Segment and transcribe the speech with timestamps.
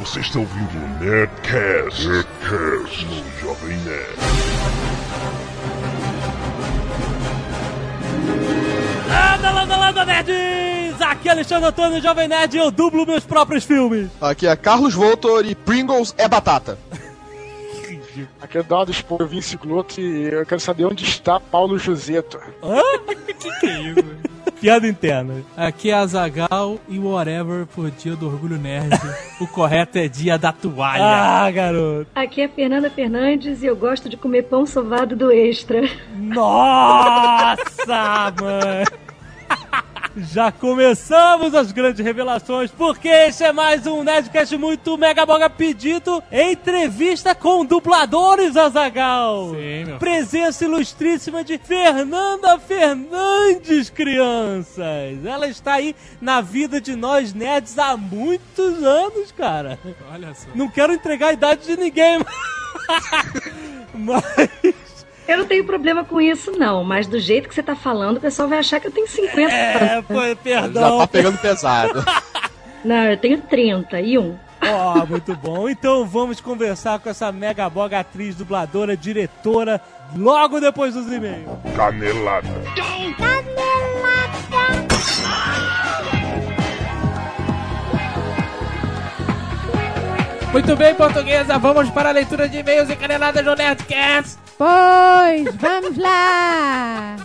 [0.00, 4.16] Você está ouvindo o Nerdcast, Nerdcast no Jovem Nerd.
[9.08, 11.02] Landa, landa, landa, nerds!
[11.02, 14.08] Aqui é Alexandre Antônio, Jovem Nerd, e eu dublo meus próprios filmes.
[14.20, 16.78] Aqui é Carlos Voltor e Pringles é batata.
[18.40, 22.38] Aqui é Dado Spor, Vince Glotto e eu quero saber onde está Paulo Joseto.
[22.62, 22.80] Hã?
[23.26, 24.27] que que é isso?
[24.60, 25.42] Piada interna.
[25.56, 28.90] Aqui é Azagal e whatever por dia do orgulho nerd.
[29.40, 31.04] o correto é dia da toalha.
[31.04, 32.10] Ah, garoto.
[32.14, 35.82] Aqui é Fernanda Fernandes e eu gosto de comer pão sovado do extra.
[36.16, 37.64] Nossa,
[38.40, 38.84] mãe!
[40.20, 46.22] Já começamos as grandes revelações, porque esse é mais um Nerdcast muito mega boga pedido.
[46.32, 49.50] Entrevista com dubladores, Azagal.
[49.50, 49.98] Sim, meu.
[49.98, 55.24] Presença ilustríssima de Fernanda Fernandes, crianças.
[55.24, 59.78] Ela está aí na vida de nós nerds há muitos anos, cara.
[60.12, 60.48] Olha só.
[60.54, 62.18] Não quero entregar a idade de ninguém,
[63.94, 64.24] mas
[65.28, 68.20] Eu não tenho problema com isso, não, mas do jeito que você tá falando, o
[68.20, 70.98] pessoal vai achar que eu tenho 50 é, pô, Já perdão.
[71.00, 72.02] tá pegando pesado.
[72.84, 74.38] Não, eu tenho 31.
[74.62, 75.68] Ó, muito bom.
[75.68, 79.80] Então vamos conversar com essa mega boga atriz, dubladora, diretora,
[80.16, 81.48] logo depois dos e-mails.
[81.76, 82.48] Canelada.
[90.52, 94.38] Muito bem, portuguesa, vamos para a leitura de e-mails e caneladas do Nerdcast.
[94.58, 97.16] Pois, vamos lá!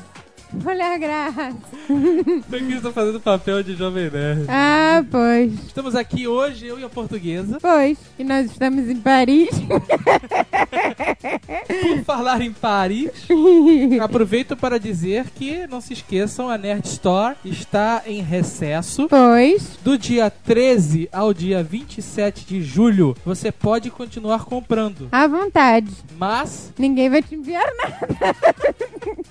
[0.66, 1.56] Olha a graça.
[2.52, 4.46] Aqui estou fazendo papel de jovem nerd.
[4.48, 5.54] Ah, pois.
[5.66, 7.98] Estamos aqui hoje, eu e a portuguesa, Pois.
[8.18, 9.50] E nós estamos em Paris.
[11.82, 13.12] por falar em Paris.
[14.02, 19.08] Aproveito para dizer que, não se esqueçam, a Nerd Store está em recesso.
[19.08, 19.78] Pois.
[19.84, 25.08] Do dia 13 ao dia 27 de julho, você pode continuar comprando.
[25.12, 25.92] À vontade.
[26.18, 28.36] Mas Ninguém vai te enviar nada.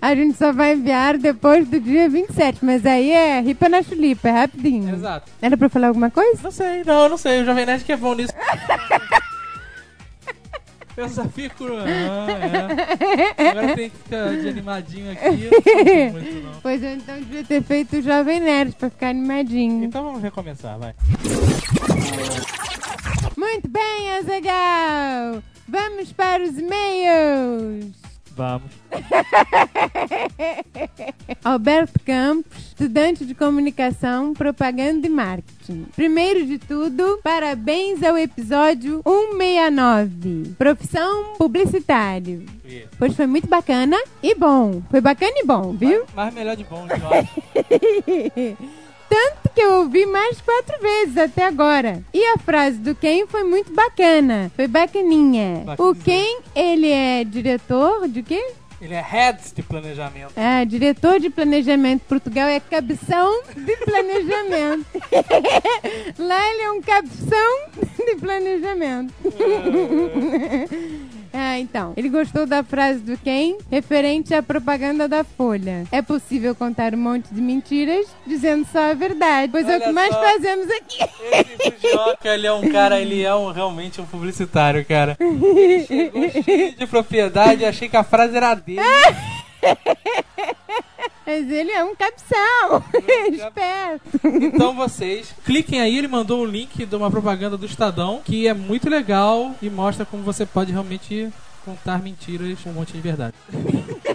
[0.00, 2.64] A gente só vai enviar depois do dia 27.
[2.64, 4.94] Mas aí é ripa na chulipa, é rapidinho.
[4.94, 5.30] Exato.
[5.42, 6.40] Era pra falar alguma coisa?
[6.42, 7.42] Não sei, não, não sei.
[7.42, 8.32] O Jovem Nerd que é bom nisso.
[10.96, 11.64] Eu só fico.
[11.64, 12.26] Ah,
[13.38, 13.50] é.
[13.50, 15.44] Agora tem que ficar de animadinho aqui.
[15.44, 16.60] Eu não muito, não.
[16.60, 19.84] Pois eu então devia ter feito o Jovem Nerd pra ficar animadinho.
[19.84, 20.94] Então vamos recomeçar, vai.
[23.36, 25.40] Muito bem, Azagal!
[25.68, 28.07] Vamos para os e-mails!
[28.38, 28.70] Vamos.
[31.44, 35.86] Alberto Campos, estudante de comunicação, propaganda e marketing.
[35.96, 42.46] Primeiro de tudo, parabéns ao episódio 169, profissão publicitário.
[42.64, 42.86] Isso.
[42.96, 44.82] Pois foi muito bacana e bom.
[44.88, 46.04] Foi bacana e bom, viu?
[46.14, 47.42] Mas melhor de bom, eu acho.
[49.08, 52.02] Tanto que eu ouvi mais quatro vezes até agora.
[52.12, 54.50] E a frase do Ken foi muito bacana.
[54.54, 55.62] Foi bacaninha.
[55.62, 56.04] O Bacaninha.
[56.04, 58.52] Ken, ele é diretor de quê?
[58.80, 60.32] Ele é heads de planejamento.
[60.36, 62.02] É, diretor de planejamento.
[62.02, 64.86] Portugal é cabeção de planejamento.
[66.16, 67.58] Lá ele é um cabeção
[67.98, 69.12] de planejamento.
[71.32, 71.92] Ah, então.
[71.96, 75.84] Ele gostou da frase do Ken referente à propaganda da Folha.
[75.92, 79.50] É possível contar um monte de mentiras dizendo só a verdade.
[79.52, 80.22] Pois é o Olha que mais só.
[80.22, 80.98] fazemos aqui.
[81.32, 85.16] Esse Fujioka, ele é um cara, ele é um, realmente um publicitário, cara.
[85.20, 88.80] Ele chegou cheio de propriedade, achei que a frase era dele.
[91.26, 92.82] Mas ele é um cabeção.
[93.32, 94.20] Esperto.
[94.42, 98.54] Então vocês cliquem aí, ele mandou um link de uma propaganda do Estadão que é
[98.54, 101.28] muito legal e mostra como você pode realmente
[101.64, 103.34] contar mentiras com um monte de verdade.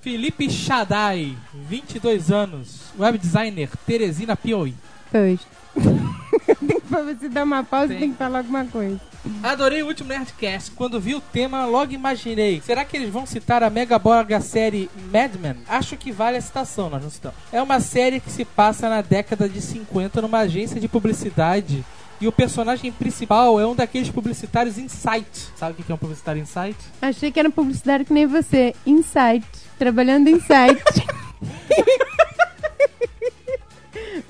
[0.00, 1.36] Felipe Shaddai,
[1.68, 4.74] 22 anos, web designer, Teresina Piauí.
[5.10, 5.40] Pois.
[5.74, 7.98] tem que, pra você dar uma pausa, Tem.
[7.98, 9.00] tem que falar alguma coisa.
[9.42, 10.72] Adorei o último Nerdcast.
[10.72, 12.60] Quando vi o tema, logo imaginei.
[12.64, 15.56] Será que eles vão citar a mega boga série Mad Men?
[15.68, 17.38] Acho que vale a citação, nós não citamos.
[17.52, 21.84] É uma série que se passa na década de 50 numa agência de publicidade.
[22.20, 25.28] E o personagem principal é um daqueles publicitários Insight.
[25.54, 26.76] Sabe o que é um publicitário Insight?
[27.00, 28.74] Achei que era publicidade que nem você.
[28.86, 29.46] Insight.
[29.78, 31.06] Trabalhando site.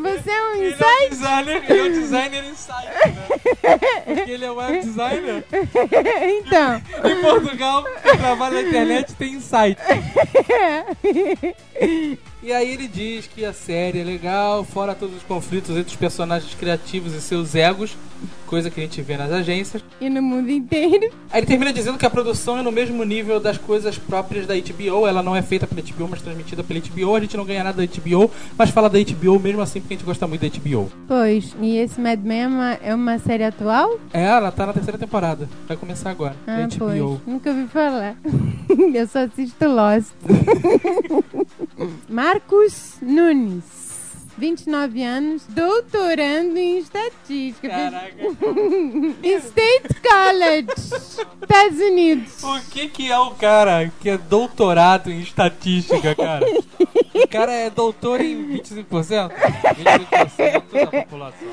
[0.07, 1.09] Você é um Ele é um insight?
[1.11, 2.95] designer, ele é um designer Insight, né?
[4.05, 5.45] Porque ele é web designer.
[6.39, 6.83] então.
[7.05, 9.77] Em Portugal, quem trabalha na internet tem Insight.
[12.43, 15.97] E aí ele diz que a série é legal, fora todos os conflitos entre os
[15.97, 17.97] personagens criativos e seus egos,
[18.47, 19.83] coisa que a gente vê nas agências.
[20.01, 21.13] E no mundo inteiro.
[21.31, 24.55] Aí ele termina dizendo que a produção é no mesmo nível das coisas próprias da
[24.55, 25.07] HBO.
[25.07, 27.17] Ela não é feita pela HBO, mas transmitida pela HBO.
[27.17, 29.97] A gente não ganha nada da HBO, mas fala da HBO mesmo assim porque a
[29.97, 30.91] gente gosta muito da HBO.
[31.09, 33.99] Pois, e esse Mad Men é uma, é uma série atual?
[34.13, 35.49] É, ela tá na terceira temporada.
[35.67, 36.37] Vai começar agora.
[36.47, 36.79] Ah, da HBO.
[36.79, 37.27] pois.
[37.27, 38.15] Nunca ouvi falar.
[38.95, 40.13] Eu só assisto Lost.
[42.37, 43.76] Marcos Nunes.
[44.39, 47.69] 29 anos, doutorando em estatística.
[47.69, 48.15] Caraca.
[49.23, 50.69] State College,
[51.43, 52.43] Estados Unidos.
[52.43, 56.47] O que que é o cara que é doutorado em estatística, cara?
[57.15, 58.87] O cara é doutor em 25%?
[58.91, 61.49] 25% da população.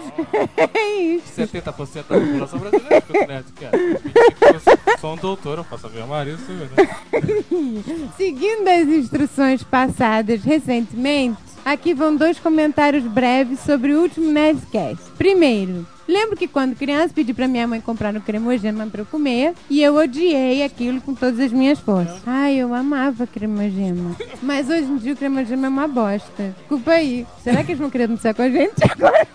[0.73, 1.41] É isso.
[1.41, 3.77] 70% da população brasileira escuta Nerdcast.
[3.77, 8.09] 25% sou um doutor, eu faço a minha marido, né?
[8.15, 15.03] Seguindo as instruções passadas recentemente, aqui vão dois comentários breves sobre o último Nerdcast.
[15.17, 19.53] Primeiro, lembro que quando criança pedi pra minha mãe comprar no cremogema pra eu comer
[19.69, 22.21] e eu odiei aquilo com todas as minhas forças.
[22.25, 24.15] Ai, eu amava cremogema.
[24.41, 26.55] Mas hoje em dia o cremogema é uma bosta.
[26.59, 27.25] Desculpa aí.
[27.43, 29.27] Será que eles vão querer anunciar com a gente agora?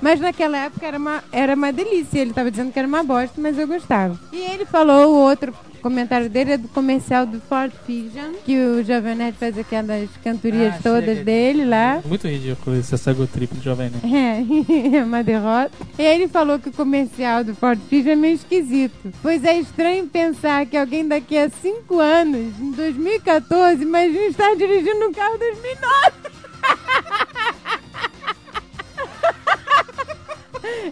[0.00, 2.20] Mas naquela época era uma, era uma delícia.
[2.20, 4.18] Ele tava dizendo que era uma bosta, mas eu gostava.
[4.32, 8.84] E ele falou o outro comentário dele é do comercial do Ford Fusion, que o
[8.84, 11.24] Jovem Nerd faz aquelas cantorias Ah, todas chega.
[11.24, 12.00] dele lá.
[12.04, 14.14] Muito ridículo esse cego trip do Jovem Nerd.
[14.14, 15.70] É, é uma derrota.
[15.98, 19.12] E aí ele falou que o comercial do Ford Fusion é meio esquisito.
[19.22, 25.06] Pois é estranho pensar que alguém daqui a 5 anos, em 2014, imagina estar dirigindo
[25.08, 26.39] um carro 2009.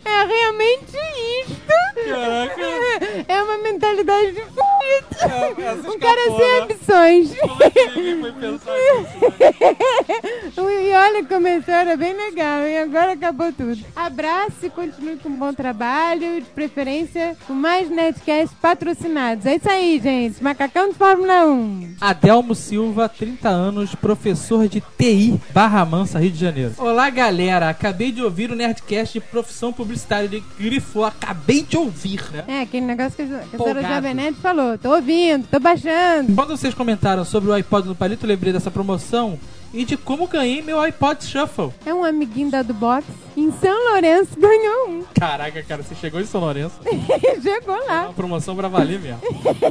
[0.05, 0.97] É realmente
[1.43, 1.59] isto.
[2.09, 2.63] Caraca.
[3.27, 5.63] É uma mentalidade de fudido.
[5.63, 7.39] essa Um cara sem ambições.
[7.39, 9.19] Como é que ninguém foi pensar nisso?
[10.89, 13.79] E olha, começou, era bem legal, e agora acabou tudo.
[13.95, 19.45] Abraço e continue com um bom trabalho, de preferência com mais Netcasts patrocinados.
[19.45, 20.43] É isso aí, gente.
[20.43, 21.97] Macacão de Fórmula 1.
[22.01, 26.75] Adelmo Silva, 30 anos, professor de TI, Barra Mansa, Rio de Janeiro.
[26.79, 27.69] Olá, galera.
[27.69, 30.27] Acabei de ouvir o Nerdcast de profissão publicitária.
[30.27, 32.45] Ele grifou, acabei de ouvir, né?
[32.49, 33.83] É, aquele negócio que a, que a senhora.
[33.83, 34.77] Jovem Nerd falou.
[34.77, 36.35] Tô ouvindo, tô baixando.
[36.35, 39.39] Quando vocês comentaram sobre o iPod no palito, eu lembrei dessa promoção
[39.73, 41.73] e de como ganhei meu iPod Shuffle.
[41.85, 43.07] É um amiguinho da do Box.
[43.37, 45.05] Em São Lourenço ganhou um.
[45.15, 46.77] Caraca, cara, você chegou em São Lourenço.
[47.43, 48.05] Chegou lá.
[48.05, 49.21] Uma promoção pra valer mesmo.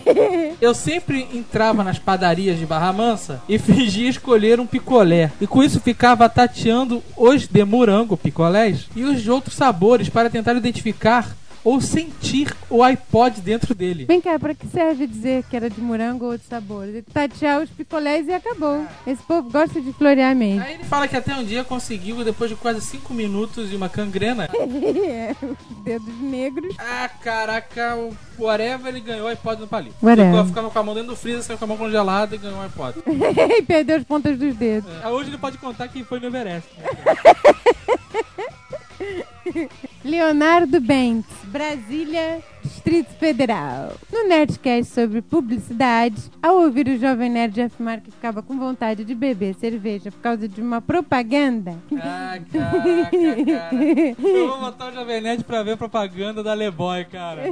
[0.62, 5.32] Eu sempre entrava nas padarias de Barra Mansa e fingia escolher um picolé.
[5.42, 10.30] E com isso ficava tateando os de morango picolés e os de outros sabores para
[10.30, 11.36] tentar identificar
[11.68, 14.06] ou sentir o iPod dentro dele.
[14.06, 16.86] Vem cá, pra que serve dizer que era de morango ou de sabor?
[17.12, 18.86] Tatear os picolés e acabou.
[19.06, 20.64] Esse povo gosta de florear mesmo.
[20.64, 23.90] Aí ele fala que até um dia conseguiu, depois de quase 5 minutos e uma
[23.90, 24.46] cangrena.
[24.46, 26.74] É, os dedos negros.
[26.80, 29.98] Ah, caraca, o whatever, ele ganhou o iPod no palito.
[30.02, 30.32] Whatever.
[30.32, 32.60] Ficou, ficava com a mão dentro do freezer, saiu com a mão congelada e ganhou
[32.60, 33.00] o iPod.
[33.06, 34.90] e perdeu as pontas dos dedos.
[35.04, 36.70] É, Hoje ele pode contar que foi no Everest.
[40.04, 43.94] Leonardo Bentes, Brasília, Distrito Federal.
[44.12, 49.16] No Nerdcast sobre publicidade, ao ouvir o Jovem Nerd afirmar que ficava com vontade de
[49.16, 51.76] beber cerveja por causa de uma propaganda.
[51.94, 54.16] Ah, caraca, cara.
[54.20, 57.44] Eu vou botar o Jovem Nerd pra ver a propaganda da Leboy, cara.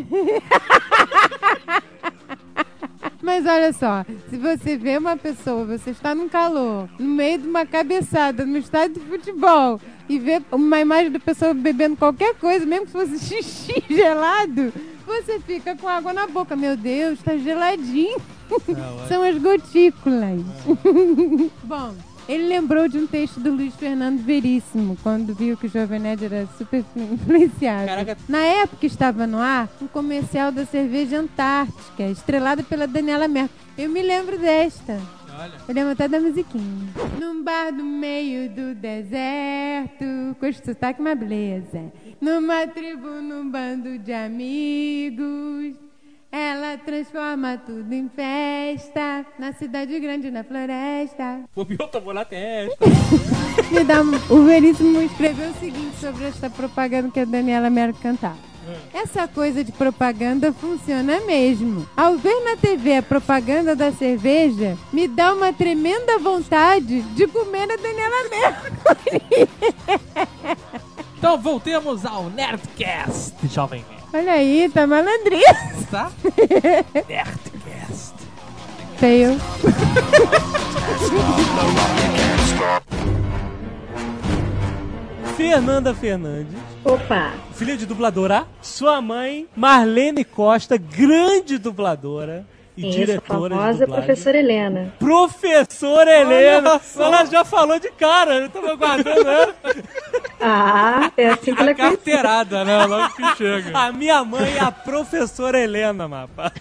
[3.21, 7.47] Mas olha só, se você vê uma pessoa, você está num calor, no meio de
[7.47, 12.65] uma cabeçada, no estádio de futebol, e vê uma imagem da pessoa bebendo qualquer coisa,
[12.65, 14.71] mesmo que fosse xixi gelado,
[15.05, 16.55] você fica com água na boca.
[16.55, 18.17] Meu Deus, tá geladinho.
[19.07, 20.41] São as gotículas.
[21.63, 21.95] Bom,
[22.27, 26.25] ele lembrou de um texto do Luiz Fernando Veríssimo, quando viu que o Jovem Nerd
[26.25, 27.85] era super influenciado.
[27.85, 28.17] Caraca.
[28.27, 33.55] Na época estava no ar um comercial da cerveja Antártica, estrelada pela Daniela Merkel.
[33.77, 34.99] Eu me lembro desta.
[35.37, 35.53] Olha.
[35.67, 36.87] Eu lembro até da musiquinha.
[37.19, 41.91] Num bar no meio do deserto, com este sotaque uma beleza.
[42.21, 45.75] Numa tribo, num bando de amigos.
[46.31, 51.41] Ela transforma tudo em festa, na cidade grande, na floresta.
[51.55, 52.85] Bobeou, tomou na testa.
[53.71, 58.54] Me dá O Veríssimo escreveu o seguinte sobre esta propaganda que a Daniela Merkel cantava.
[58.93, 61.87] Essa coisa de propaganda funciona mesmo.
[61.95, 67.71] Ao ver na TV a propaganda da cerveja, me dá uma tremenda vontade de comer
[67.71, 68.73] a Daniela Merkel.
[71.17, 74.03] Então voltemos ao Nerdcast, Jovem Nerd.
[74.13, 75.43] Olha aí, tá malandrinha.
[75.89, 76.11] Tá?
[77.07, 78.13] Nerdcast.
[78.97, 79.39] Feio.
[85.35, 88.45] Fernanda Fernandes, Opa, filha de dubladora.
[88.61, 92.45] Sua mãe, Marlene Costa, grande dubladora
[92.77, 94.93] e isso, a diretora de famosa professora Helena.
[94.97, 96.79] Professora Helena.
[96.97, 99.55] Ela já falou de cara, eu tava aguardando ela.
[100.39, 102.85] Ah, é assim que ela A carteirada, né?
[102.85, 103.77] Logo que chega.
[103.77, 106.51] A minha mãe é a professora Helena, mapa.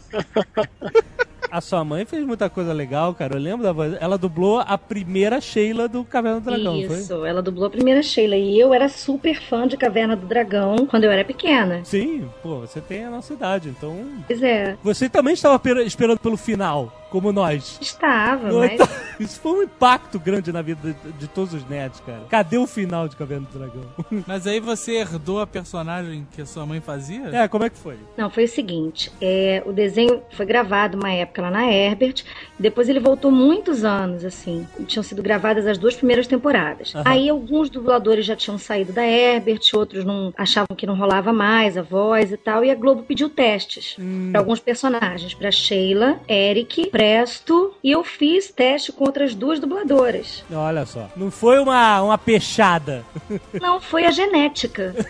[1.54, 3.37] A sua mãe fez muita coisa legal, cara.
[3.37, 3.96] Eu lembro da voz.
[4.00, 6.96] Ela dublou a primeira Sheila do Caverna do Dragão, não foi?
[6.99, 8.34] Isso, ela dublou a primeira Sheila.
[8.34, 11.80] E eu era super fã de Caverna do Dragão quando eu era pequena.
[11.84, 13.96] Sim, pô, você tem a nossa idade, então.
[14.26, 17.78] Pois é, Você também estava per- esperando pelo final, como nós.
[17.80, 18.88] estava, Não, mas então,
[19.21, 22.23] Isso foi um impacto grande na vida de, de todos os nerds, cara.
[22.28, 23.85] Cadê o final de Caverna do Dragão?
[24.26, 27.28] Mas aí você herdou a personagem que a sua mãe fazia?
[27.33, 27.97] É, como é que foi?
[28.16, 32.25] Não, foi o seguinte: é, o desenho foi gravado uma época lá na Herbert,
[32.59, 34.66] depois ele voltou muitos anos, assim.
[34.87, 36.92] Tinham sido gravadas as duas primeiras temporadas.
[36.97, 37.04] Aham.
[37.06, 41.78] Aí alguns dubladores já tinham saído da Herbert, outros não achavam que não rolava mais
[41.78, 46.18] a voz e tal, e a Globo pediu testes Hum, para alguns personagens, para Sheila,
[46.28, 50.42] Eric, Presto, e eu fiz teste com outras duas dubladoras.
[50.50, 51.06] olha só.
[51.14, 53.04] Não foi uma, uma peixada.
[53.61, 54.94] Não, foi a genética.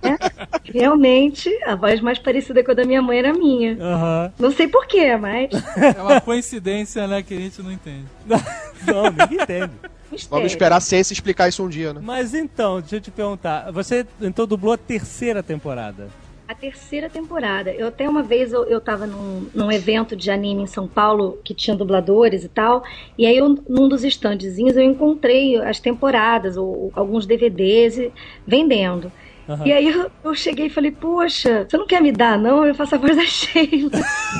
[0.00, 3.76] É, Realmente, a voz mais parecida com a da minha mãe era a minha.
[3.80, 4.32] Aham.
[4.38, 5.50] Não sei porquê, mas.
[5.96, 8.04] É uma coincidência, né, que a gente não entende.
[8.86, 9.72] Não, ninguém entende.
[10.10, 10.28] mistério.
[10.30, 12.00] Vamos esperar a ciência explicar isso um dia, né?
[12.02, 13.72] Mas então, deixa eu te perguntar.
[13.72, 16.08] Você então dublou a terceira temporada.
[16.48, 17.70] A terceira temporada.
[17.72, 21.38] Eu até uma vez eu, eu tava num, num evento de anime em São Paulo
[21.44, 22.82] que tinha dubladores e tal.
[23.18, 28.10] E aí eu, num dos standzinhos eu encontrei as temporadas, ou, ou alguns DVDs e-
[28.46, 29.12] vendendo.
[29.46, 29.66] Aham.
[29.66, 32.64] E aí eu, eu cheguei e falei, poxa, você não quer me dar, não?
[32.64, 33.90] Eu faço a voz da Sheila.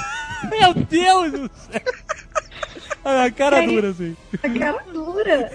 [0.51, 1.83] Meu Deus do céu!
[3.05, 3.67] A cara aí?
[3.67, 4.17] dura, assim.
[4.43, 5.51] A cara dura.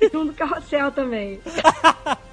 [0.00, 1.40] E um do carrossel também.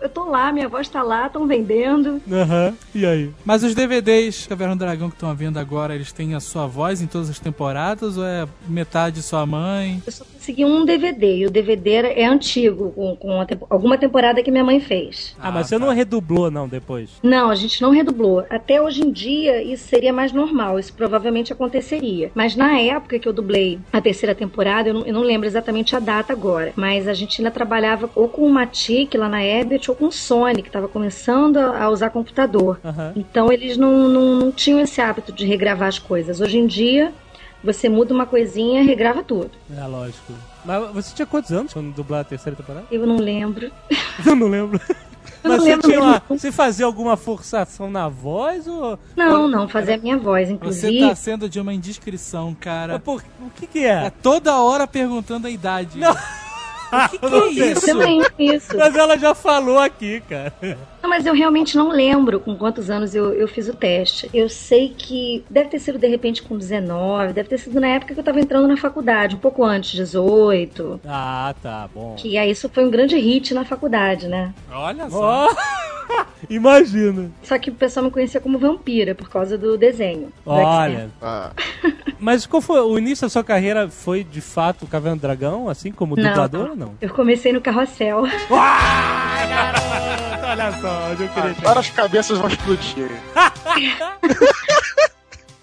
[0.00, 2.20] Eu tô lá, minha voz tá lá, estão vendendo.
[2.30, 2.74] Aham.
[2.94, 3.30] E aí?
[3.44, 7.00] Mas os DVDs Caverna do Dragão que estão vindo agora, eles têm a sua voz
[7.02, 10.02] em todas as temporadas ou é metade sua mãe?
[10.06, 13.66] Eu só consegui um DVD, e o DVD era- é antigo, com, com a tempo-
[13.68, 15.36] alguma temporada que minha mãe fez.
[15.40, 17.10] Ah, mas você não redublou, não, depois?
[17.22, 18.44] Não, a gente não redublou.
[18.48, 22.30] Até hoje em dia, isso seria mais normal, isso provavelmente aconteceria.
[22.34, 25.94] Mas na época que eu dublei a terceira temporada, eu não, eu não lembro exatamente
[25.96, 29.87] a data agora, mas a gente ainda trabalhava ou com o Matic lá na Herbert
[29.94, 32.78] com o Sony, que estava começando a, usar computador.
[32.84, 33.12] Aham.
[33.16, 36.40] Então eles não, não, não tinham esse hábito de regravar as coisas.
[36.40, 37.12] Hoje em dia,
[37.62, 39.50] você muda uma coisinha, regrava tudo.
[39.76, 40.32] É, lógico.
[40.64, 42.86] Mas você tinha quantos anos quando dublar a terceira temporada?
[42.90, 43.70] Eu não lembro.
[44.24, 44.80] Eu não lembro.
[45.44, 46.22] Eu Mas não você lembro tinha uma.
[46.28, 48.98] Você fazia alguma forçação na voz ou.
[49.16, 51.00] Não, não, fazer a minha voz, Você inclusive.
[51.00, 52.98] tá sendo de uma indiscrição, cara.
[52.98, 53.22] Por...
[53.40, 54.10] O que que É é?
[54.10, 55.96] toda hora perguntando a idade.
[55.98, 56.14] Não.
[57.10, 57.18] Que,
[57.54, 57.86] que é isso?
[57.86, 58.76] Também isso.
[58.76, 60.52] Mas ela já falou aqui, cara.
[61.02, 64.28] Não, mas eu realmente não lembro com quantos anos eu, eu fiz o teste.
[64.34, 68.14] Eu sei que deve ter sido de repente com 19, deve ter sido na época
[68.14, 71.00] que eu tava entrando na faculdade, um pouco antes, 18.
[71.06, 72.14] Ah, tá, bom.
[72.16, 74.52] Que aí isso foi um grande hit na faculdade, né?
[74.72, 75.46] Olha só.
[75.46, 75.54] Ó,
[76.48, 77.30] Imagina.
[77.42, 80.32] Só que o pessoal me conhecia como vampira por causa do desenho.
[80.44, 80.50] do.
[80.50, 81.10] Olha.
[81.20, 81.50] Ah,
[82.18, 83.88] Mas qual foi o início da sua carreira?
[83.88, 86.22] Foi de fato o Caverna do Dragão, assim como Não.
[86.24, 86.94] dublador não?
[87.00, 88.22] Eu comecei no carrossel.
[90.50, 91.50] Olha só, onde eu queria.
[91.58, 93.10] Agora as cabeças vão explodir.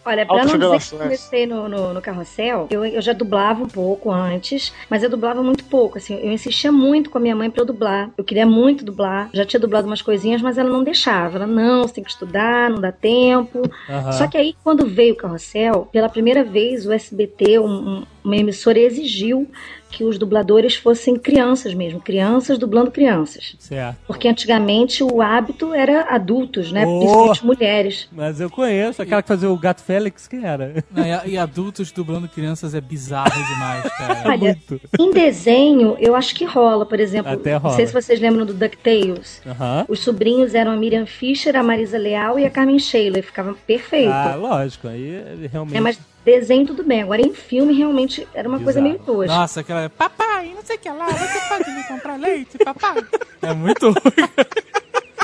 [0.08, 3.68] Olha, pra não dizer que comecei no, no, no carrossel, eu, eu já dublava um
[3.68, 7.50] pouco antes, mas eu dublava muito pouco, assim, eu insistia muito com a minha mãe
[7.50, 8.12] pra eu dublar.
[8.16, 11.38] Eu queria muito dublar, já tinha dublado umas coisinhas, mas ela não deixava.
[11.40, 13.64] Ela, não, você tem que estudar, não dá tempo.
[13.90, 14.12] Aham.
[14.12, 18.36] Só que aí, quando veio o carrossel, pela primeira vez o SBT, um- um- uma
[18.36, 19.48] emissora, exigiu
[19.96, 23.56] que os dubladores fossem crianças mesmo, crianças dublando crianças.
[23.58, 23.98] Certo.
[24.06, 26.86] Porque antigamente o hábito era adultos, né?
[26.86, 27.00] Oh!
[27.00, 28.10] Principalmente mulheres.
[28.12, 30.84] Mas eu conheço aquela que fazia o Gato Félix, quem era?
[30.92, 34.24] Não, e, e adultos dublando crianças é bizarro demais, cara.
[34.28, 34.82] Olha, Muito.
[35.00, 37.32] Em desenho, eu acho que rola, por exemplo.
[37.32, 37.76] Até Não rola.
[37.76, 39.42] sei se vocês lembram do DuckTales.
[39.46, 39.86] Aham.
[39.88, 43.20] Os sobrinhos eram a Miriam Fischer, a Marisa Leal e a Carmen Sheila.
[43.20, 44.12] E ficava perfeito.
[44.12, 44.90] Ah, lógico.
[44.90, 45.78] Aí realmente.
[45.78, 47.04] é, mas desenho tudo bem.
[47.04, 49.28] Agora em filme, realmente, era uma coisa meio tosca.
[49.28, 49.90] Nossa, aquela.
[49.90, 52.96] Papai, não sei o que lá, você pode me comprar leite, papai?
[53.42, 54.30] É muito ruim.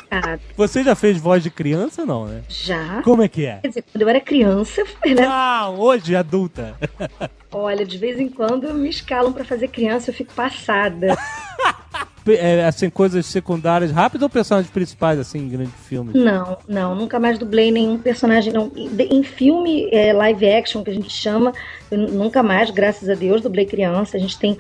[0.09, 0.39] cara.
[0.55, 2.43] Você já fez voz de criança, não, né?
[2.47, 3.01] Já.
[3.01, 3.57] Como é que é?
[3.61, 5.25] Quer dizer, quando eu era criança, né?
[5.27, 6.75] Ah, hoje adulta.
[7.51, 11.17] Olha, de vez em quando me escalam pra fazer criança, eu fico passada.
[12.27, 16.13] É, assim, coisas secundárias rápidas ou personagens principais, assim, em grandes filmes?
[16.13, 18.71] Não, não, nunca mais dublei nenhum personagem, não.
[18.75, 21.51] Em filme é, live action, que a gente chama,
[21.91, 24.17] nunca mais, graças a Deus, dublei criança.
[24.17, 24.55] A gente tem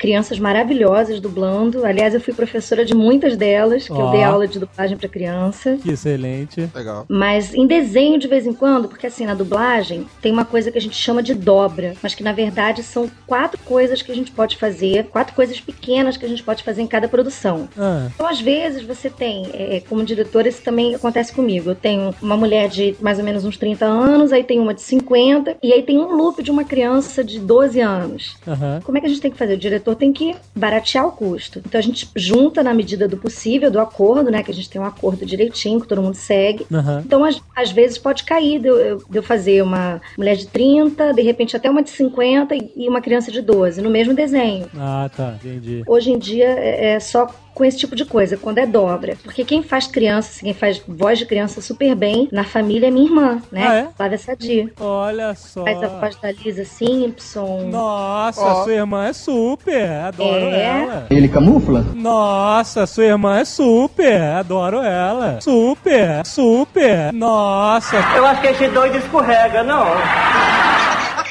[0.00, 1.84] crianças maravilhosas dublando.
[1.84, 4.06] Aliás, eu fui professora de muitas delas, que Ó.
[4.06, 5.76] eu dei aula de dublagem pra criança.
[5.82, 6.68] Que excelente.
[6.74, 7.04] Legal.
[7.08, 10.78] Mas em desenho de vez em quando, porque assim, na dublagem tem uma coisa que
[10.78, 14.30] a gente chama de dobra, mas que na verdade são quatro coisas que a gente
[14.30, 17.68] pode fazer, quatro coisas pequenas que a gente pode fazer em cada produção.
[17.78, 21.70] Ah, Então, às vezes, você tem, é, como diretora, isso também acontece comigo.
[21.70, 24.80] Eu tenho uma mulher de mais ou menos uns 30 anos, aí tem uma de
[24.82, 28.36] 50, e aí tem um loop de uma criança de 12 anos.
[28.48, 28.80] aham.
[28.82, 29.54] Como é que a gente tem que fazer?
[29.54, 31.60] O diretor tem que baratear o custo.
[31.64, 34.42] Então a gente junta na medida do possível, do acordo, né?
[34.42, 36.66] Que a gente tem um acordo direitinho, que todo mundo segue.
[36.72, 37.02] Aham.
[37.04, 41.12] Então, às, às vezes pode cair de eu, de eu fazer uma mulher de 30,
[41.12, 44.66] de repente até uma de 50 e uma criança de 12, no mesmo desenho.
[44.76, 45.82] Ah, tá, entendi.
[45.86, 49.16] Hoje em dia é é só com esse tipo de coisa, quando é dobra.
[49.22, 52.90] Porque quem faz criança, assim, quem faz voz de criança super bem na família é
[52.90, 53.66] minha irmã, né?
[53.66, 53.88] Ah, é?
[53.96, 54.72] Flávia Sadia.
[54.80, 55.64] Olha só.
[55.64, 57.68] Faz a voz da Lisa Simpson.
[57.70, 58.64] Nossa, Ó.
[58.64, 59.79] sua irmã é super.
[59.88, 60.62] Adoro É.
[60.82, 61.06] ela.
[61.10, 61.84] Ele camufla?
[61.94, 64.20] Nossa, sua irmã é super.
[64.20, 65.40] Adoro ela.
[65.40, 67.12] Super, super.
[67.12, 67.96] Nossa.
[68.16, 69.84] Eu acho que esse doido escorrega, não.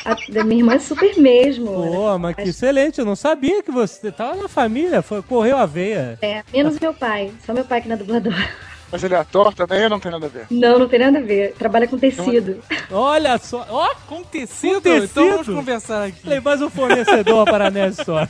[0.05, 1.67] A da minha irmã é super mesmo.
[1.71, 2.99] Pô, mas que excelente.
[2.99, 5.01] Eu não sabia que você tava na família.
[5.01, 6.17] Foi, correu a veia.
[6.21, 7.31] É, menos meu pai.
[7.45, 8.33] Só meu pai que não é dublador.
[8.91, 10.47] Mas ele é ator também ou não tem nada a ver?
[10.49, 11.53] Não, não tem nada a ver.
[11.53, 12.59] Trabalha com tecido.
[12.91, 13.65] Olha só.
[13.69, 14.75] Ó, Com tecido?
[14.75, 15.03] Com tecido?
[15.05, 16.21] Então vamos conversar aqui.
[16.21, 18.27] falei, mais um fornecedor para a Nerd Store.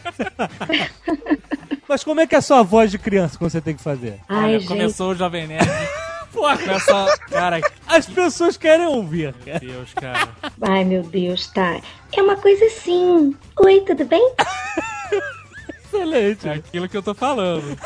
[1.88, 4.20] Mas como é que é a sua voz de criança quando você tem que fazer?
[4.28, 4.68] Ai, Olha, gente.
[4.68, 5.66] começou o Jovem Nerd.
[6.32, 7.18] Porra, Começa.
[7.32, 9.60] Cara, que as pessoas querem ouvir, cara.
[9.60, 10.30] Deus, cara.
[10.62, 11.80] Ai, meu Deus, tá.
[12.16, 13.36] É uma coisa assim.
[13.60, 14.34] Oi, tudo bem?
[15.94, 16.48] Excelente.
[16.48, 17.78] É aquilo que eu tô falando.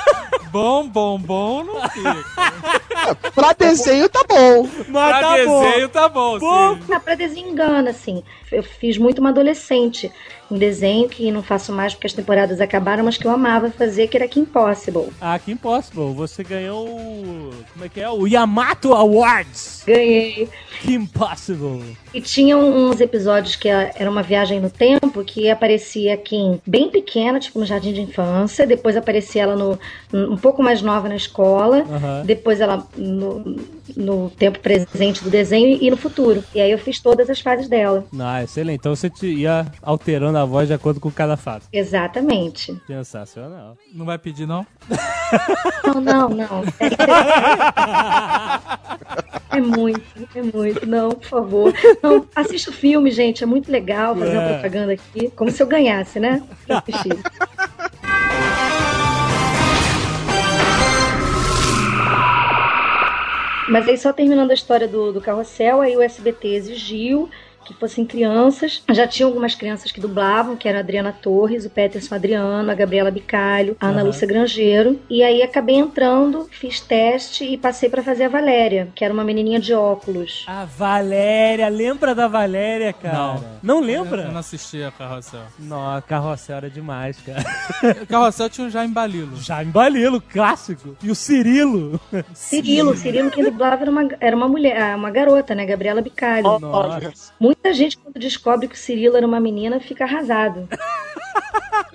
[0.52, 3.32] Bom, bom, bom não fica.
[3.34, 4.68] Pra desenho tá bom.
[4.90, 5.64] Mas Pra tá bom.
[5.64, 6.76] desenho tá bom, Bom.
[6.76, 6.94] sim.
[6.94, 8.24] Ah, pra desenho engana, assim.
[8.52, 10.12] Eu fiz muito uma adolescente.
[10.54, 14.08] Um desenho que não faço mais porque as temporadas acabaram, mas que eu amava fazer,
[14.08, 15.08] que era Kim Possible.
[15.20, 16.14] Ah, que impossible.
[16.14, 17.50] Você ganhou o...
[17.74, 18.08] Como é que é?
[18.08, 19.82] O Yamato Awards.
[19.88, 20.48] Ganhei.
[20.80, 21.98] Que impossible.
[22.14, 27.40] E tinha uns episódios que era uma viagem no tempo que aparecia Kim bem pequena,
[27.40, 29.80] tipo no jardim de infância, depois aparecia ela no,
[30.14, 32.24] um pouco mais nova na escola, Aham.
[32.26, 33.58] depois ela no,
[33.96, 36.44] no tempo presente do desenho e no futuro.
[36.54, 38.06] E aí eu fiz todas as fases dela.
[38.20, 38.80] Ah, excelente.
[38.80, 41.66] Então você te ia alterando a voz de acordo com cada fase.
[41.72, 42.76] Exatamente.
[42.88, 43.78] Sensacional.
[43.94, 44.66] Não vai pedir, não?
[45.86, 46.64] Não, não, não.
[49.52, 50.02] É, muito,
[50.36, 50.86] é muito.
[50.88, 51.74] Não, por favor.
[52.02, 53.44] Não, assista o filme, gente.
[53.44, 54.54] É muito legal fazer uma É.
[54.54, 55.30] propaganda aqui.
[55.36, 56.42] Como se eu ganhasse, né?
[63.74, 67.28] Mas aí, só terminando a história do, do carrossel, aí o SBT exigiu
[67.64, 68.84] que fossem crianças.
[68.92, 72.76] Já tinha algumas crianças que dublavam, que era a Adriana Torres, o Peterson Adriano, a
[72.76, 74.08] Gabriela Bicalho, a Ana Aham.
[74.08, 75.00] Lúcia Grangeiro.
[75.10, 79.24] E aí acabei entrando, fiz teste e passei pra fazer a Valéria, que era uma
[79.24, 80.46] menininha de óculos.
[80.48, 81.70] A Valéria.
[81.70, 83.40] Lembra da Valéria, cara?
[83.62, 84.24] Não, lembra?
[84.24, 85.42] Eu não assisti a Carrossel.
[85.60, 87.44] Não, a carrossel era demais, cara.
[88.04, 89.38] O Carrossel tinha o Jaime Balilo.
[89.38, 90.96] Jaime Balilo, clássico.
[91.02, 92.00] E o Cirilo.
[92.34, 95.66] Cirilo, Cirilo quem dublava era uma, era uma mulher, ah, uma garota, né?
[95.66, 96.46] Gabriela Bicalho.
[96.64, 97.12] Olha,
[97.64, 100.68] Muita gente, quando descobre que o Cirilo era uma menina, fica arrasado.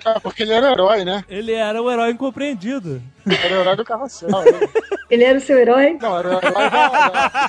[0.03, 1.23] ah, porque ele era herói, né?
[1.29, 2.99] Ele era o herói incompreendido.
[3.43, 4.29] Era o herói do carrossel.
[4.29, 4.67] né?
[5.11, 5.95] Ele era o seu herói?
[6.01, 7.41] Não, era o herói da...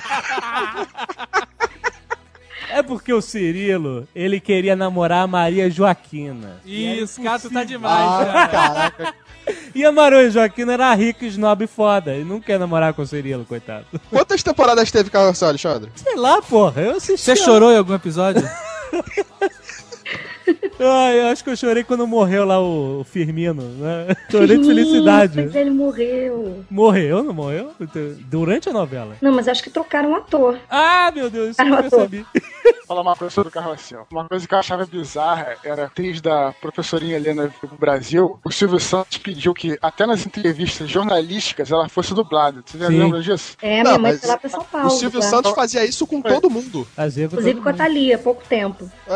[2.73, 6.61] É porque o Cirilo, ele queria namorar a Maria Joaquina.
[6.65, 8.47] Isso, cara, tu tá demais, Ah, cara.
[8.47, 9.13] caraca.
[9.73, 12.15] E a Maria Joaquina era rica, snob e foda.
[12.15, 13.85] E não quer namorar com o Cirilo, coitado.
[14.11, 15.89] Quantas temporadas teve Carrossel, Alexandre?
[15.95, 17.23] Sei lá, porra, eu assisti.
[17.23, 18.41] Você chorou em algum episódio?
[20.83, 24.07] Ah, eu acho que eu chorei quando morreu lá o Firmino, né?
[24.31, 25.43] Chorei de felicidade.
[25.43, 26.65] Mas ele morreu.
[26.69, 27.71] Morreu, não morreu?
[28.27, 29.15] Durante a novela.
[29.21, 30.57] Não, mas acho que trocaram o ator.
[30.69, 32.25] Ah, meu Deus, isso eu não percebi.
[32.91, 34.05] Falar uma coisa sobre o carrossel.
[34.11, 38.37] Uma coisa que eu achava bizarra era a atriz da professorinha Helena do Brasil.
[38.43, 42.61] O Silvio Santos pediu que, até nas entrevistas jornalísticas, ela fosse dublada.
[42.65, 42.99] Você já Sim.
[42.99, 43.55] lembra disso?
[43.61, 44.87] É, Não, minha mãe foi lá pra São Paulo.
[44.87, 45.25] O Silvio tá?
[45.27, 46.85] Santos fazia isso com todo mundo.
[46.93, 47.73] Fazia com Inclusive todo com a.
[47.73, 48.91] Thalia, há pouco tempo.
[49.07, 49.11] É.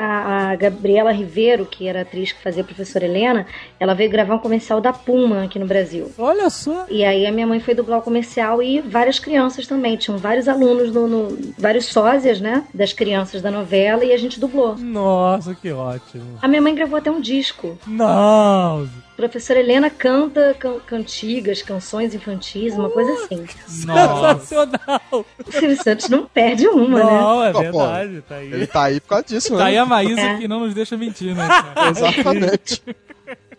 [0.00, 3.46] A, a Gabriela Ribeiro, que era a atriz que fazia a professora Helena,
[3.78, 6.10] ela veio gravar um comercial da Puma aqui no Brasil.
[6.16, 6.86] Olha só.
[6.88, 9.98] E aí a minha mãe foi dublar o comercial e várias crianças também.
[9.98, 12.64] Tinham vários alunos, no, no- vários sósias, né?
[12.72, 13.09] Das crianças
[13.42, 14.76] da novela e a gente dublou.
[14.76, 16.38] Nossa, que ótimo.
[16.40, 17.78] A minha mãe gravou até um disco.
[17.86, 18.84] Não.
[18.84, 23.44] A professora Helena canta can- cantigas, canções infantis, uma coisa assim.
[23.86, 24.38] Nossa.
[24.40, 25.00] Sensacional.
[25.12, 27.04] O Silvio Santos não perde uma, né?
[27.04, 28.52] Não, é Pô, verdade, tá aí.
[28.52, 29.80] Ele tá aí por causa disso, Tá aí né?
[29.80, 30.38] a Maísa É.
[30.38, 31.46] que não nos deixa mentir, né?
[31.90, 32.82] Exatamente.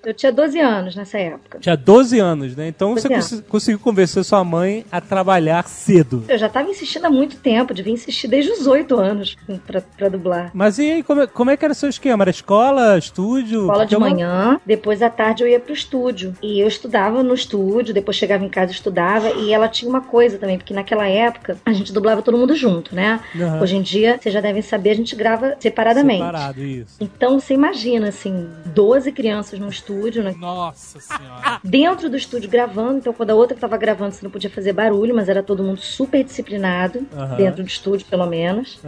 [0.04, 1.60] Eu tinha 12 anos nessa época.
[1.60, 2.68] Tinha 12 anos, né?
[2.68, 6.24] Então você 12 cons- conseguiu convencer sua mãe a trabalhar cedo.
[6.28, 9.36] Eu já tava insistindo há muito tempo, devia insistir desde os 8 anos
[9.68, 10.50] pra, pra dublar.
[10.54, 12.24] Mas e aí, como é, como é que era o seu esquema?
[12.24, 13.62] Era escola, estúdio?
[13.62, 16.34] Escola de manhã, depois à tarde eu ia pro estúdio.
[16.42, 19.30] E eu estudava no estúdio, depois chegava em casa e estudava.
[19.32, 22.96] E ela tinha uma coisa também, porque naquela época a gente dublava todo mundo junto,
[22.96, 23.20] né?
[23.36, 23.62] Aham.
[23.62, 26.20] Hoje em dia, vocês já devem saber, a gente grava separadamente.
[26.26, 26.96] Separado, isso.
[27.00, 29.91] Então você imagina, assim, 12 crianças no estúdio,
[30.24, 30.36] né?
[30.38, 31.60] Nossa senhora.
[31.64, 35.16] dentro do estúdio gravando, então quando a outra tava gravando você não podia fazer barulho,
[35.16, 37.06] mas era todo mundo super disciplinado,
[37.38, 38.80] dentro do estúdio pelo menos.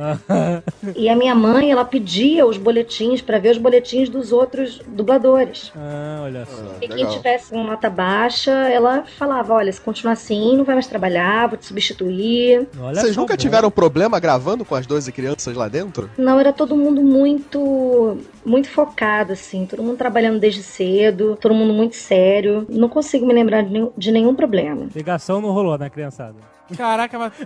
[0.95, 5.71] E a minha mãe, ela pedia os boletins pra ver os boletins dos outros dubladores.
[5.75, 6.75] ah, olha só.
[6.81, 7.11] E quem legal.
[7.13, 11.57] tivesse uma nota baixa, ela falava, olha, se continuar assim, não vai mais trabalhar, vou
[11.57, 12.67] te substituir.
[12.79, 13.37] Olha Vocês nunca bom.
[13.37, 16.09] tiveram problema gravando com as 12 crianças lá dentro?
[16.17, 21.73] Não, era todo mundo muito muito focado, assim, todo mundo trabalhando desde cedo, todo mundo
[21.73, 22.65] muito sério.
[22.69, 24.87] Não consigo me lembrar de nenhum, de nenhum problema.
[24.95, 26.35] Ligação não rolou, né, criançada?
[26.77, 27.33] Caraca, mas.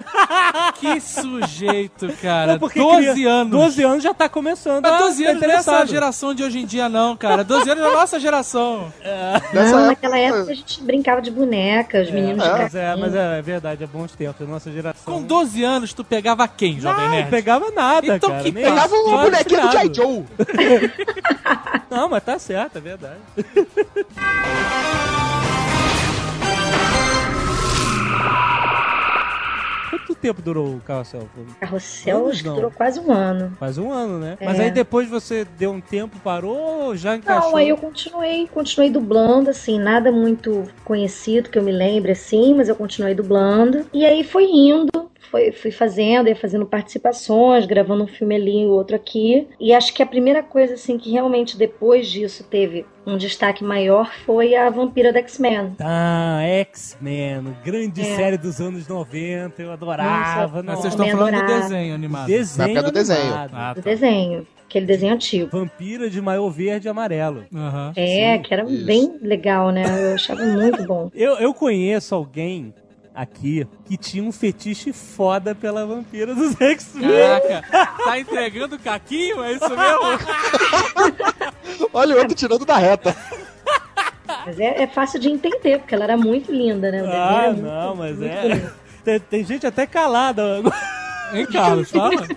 [0.80, 2.54] Que sujeito, cara.
[2.54, 3.52] Não, porque 12 cria- anos.
[3.52, 4.84] 12 anos já tá começando.
[4.84, 7.44] Mas a 12 ficar anos não é essa geração de hoje em dia, não, cara.
[7.44, 8.94] 12 anos é a nossa geração.
[9.04, 12.96] Nessa não, época- naquela época a gente brincava de boneca, os meninos de Mas é,
[12.96, 14.48] mas é, é verdade, é bons tempos.
[14.48, 15.02] A nossa geração.
[15.14, 17.30] Com 12 anos, tu pegava quem, Jovem não, Nerd?
[17.32, 18.44] pegava nada, Então cara.
[18.44, 19.96] que Pegava só uma bonequinha do alucinado.
[19.96, 20.26] Joe.
[21.90, 23.18] Não, mas tá certo, é verdade.
[30.08, 31.28] Quanto tempo durou o carrossel?
[31.60, 32.56] Carrossel, Anos acho que não.
[32.56, 33.52] durou quase um ano.
[33.60, 34.38] Quase um ano, né?
[34.40, 34.46] É.
[34.46, 37.52] Mas aí depois você deu um tempo, parou ou já encaixou?
[37.52, 42.54] Não, aí eu continuei, continuei dublando, assim, nada muito conhecido que eu me lembre, assim,
[42.54, 43.86] mas eu continuei dublando.
[43.94, 48.66] E aí foi indo, foi, fui fazendo, ia fazendo participações, gravando um filme ali e
[48.68, 49.48] outro aqui.
[49.60, 54.12] E acho que a primeira coisa, assim, que realmente depois disso teve um destaque maior
[54.26, 55.76] foi a Vampira da X-Men.
[55.80, 58.16] Ah, X-Men, grande É.
[58.16, 60.62] série dos anos 90, eu adorava.
[60.62, 61.62] Nossa, Mas vocês estão falando do adorava.
[61.62, 62.28] desenho animado.
[62.28, 63.34] desenho Na época do desenho.
[63.34, 63.90] Ah, Do tá.
[63.90, 65.50] desenho, aquele desenho antigo.
[65.52, 67.46] Vampira de maiô verde e amarelo.
[67.56, 67.94] Aham.
[67.96, 68.86] É, que era isso.
[68.86, 69.84] bem legal, né?
[70.10, 71.10] Eu achava muito bom.
[71.16, 72.74] Eu, eu conheço alguém
[73.18, 77.10] aqui que tinha um fetiche foda pela vampira dos X-Men.
[77.42, 79.44] Caraca, tá entregando o caquinho?
[79.44, 80.20] É isso mesmo?
[81.94, 83.16] Olha o outro tirando da reta.
[84.46, 87.02] Mas é, é fácil de entender, porque ela era muito linda, né?
[87.06, 88.72] Ah, muito- não, mas é.
[89.04, 90.62] Tem, tem gente até calada.
[91.34, 91.90] Hein, Carlos?
[91.92, 92.28] Fala.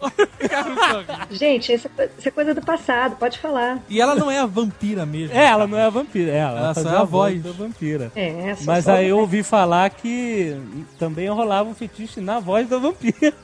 [1.30, 3.78] Gente, isso é, co- isso coisa do passado, pode falar.
[3.88, 5.36] e ela não é a vampira mesmo.
[5.36, 7.42] É, ela não é a vampira, é, ela, Ela só é a voz.
[7.42, 8.12] da vampira.
[8.14, 10.56] É, só- Mas aí eu ouvi falar que
[10.98, 13.34] também rolava um fetiche na voz da vampira.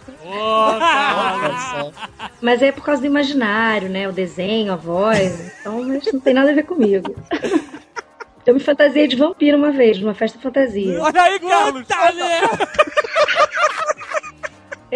[2.40, 4.08] Mas é por causa do imaginário, né?
[4.08, 5.52] O desenho, a voz.
[5.60, 7.14] Então, mas não tem nada a ver comigo.
[8.46, 11.00] Eu me fantasiei de vampiro uma vez, numa festa fantasia.
[11.02, 11.86] Olha aí, Carlos.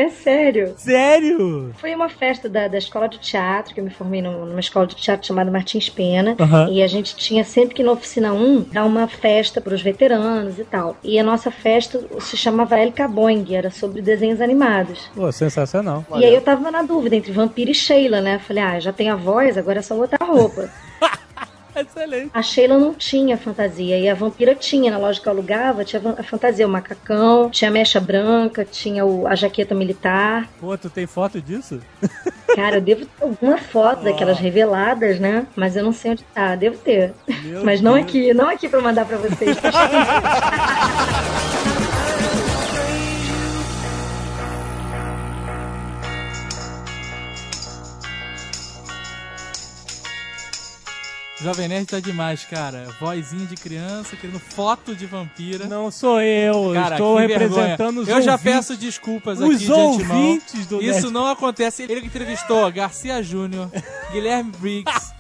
[0.01, 0.75] É sério.
[0.77, 1.73] Sério?
[1.79, 4.87] Foi uma festa da, da escola de teatro, que eu me formei num- numa escola
[4.87, 6.37] de teatro chamada Martins Pena.
[6.39, 6.69] Aham.
[6.71, 10.59] E a gente tinha sempre que na oficina 1 dar uma festa para os veteranos
[10.59, 10.97] e tal.
[11.03, 15.11] E a nossa festa se chamava El Caboing, era sobre desenhos animados.
[15.15, 16.05] Pô, sensacional.
[16.15, 18.39] E aí eu tava na dúvida entre Vampira e Sheila, né?
[18.39, 20.71] Falei, ah, já tem a voz, agora é só botar a roupa.
[21.81, 22.31] Excelente.
[22.35, 24.91] A Sheila não tinha fantasia e a vampira tinha.
[24.91, 29.05] Na loja que eu alugava, tinha a fantasia, o macacão, tinha a mecha branca, tinha
[29.05, 30.49] o- a jaqueta militar.
[30.61, 31.81] Pô, tu tem foto disso?
[32.55, 35.47] Cara, eu devo ter alguma foto daquelas reveladas, né?
[35.55, 36.57] Mas eu não sei onde tá.
[36.57, 37.13] Devo ter.
[37.45, 38.05] Meu Mas não Deus.
[38.07, 39.57] aqui, não aqui pra mandar pra vocês.
[39.59, 39.71] tá
[51.49, 52.87] Jovem Nerd tá demais, cara.
[53.01, 55.65] Vozinha de criança, querendo foto de vampira.
[55.67, 58.03] Não sou eu, Cara, estou representando vergonha.
[58.03, 58.53] os Eu já ouvintes.
[58.55, 59.89] peço desculpas os aqui de antemão.
[59.93, 61.11] ouvintes do Isso Nerd.
[61.11, 61.85] não acontece.
[61.85, 63.71] Ele que entrevistou Garcia Júnior,
[64.13, 65.11] Guilherme Briggs,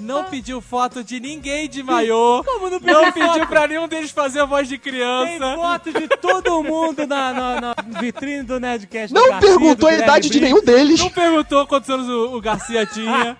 [0.00, 2.42] não pediu foto de ninguém de maiô.
[2.44, 5.54] Como não Não pediu pediu pra nenhum deles fazer a voz de Tem criança.
[5.56, 9.12] foto de todo mundo na, na- na vitrine do Nerdcast.
[9.14, 11.00] do Não Garcia, perguntou a idade de nenhum deles.
[11.00, 13.36] Não perguntou quantos anos o, o Garcia tinha.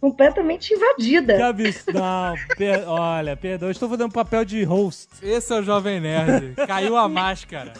[0.00, 1.46] completamente Que invadida.
[1.48, 1.98] absurdo.
[1.98, 5.08] Não, per- olha, perdão, eu estou fazendo papel de host.
[5.22, 6.54] Esse é o Jovem Nerd.
[6.66, 7.72] Caiu a máscara.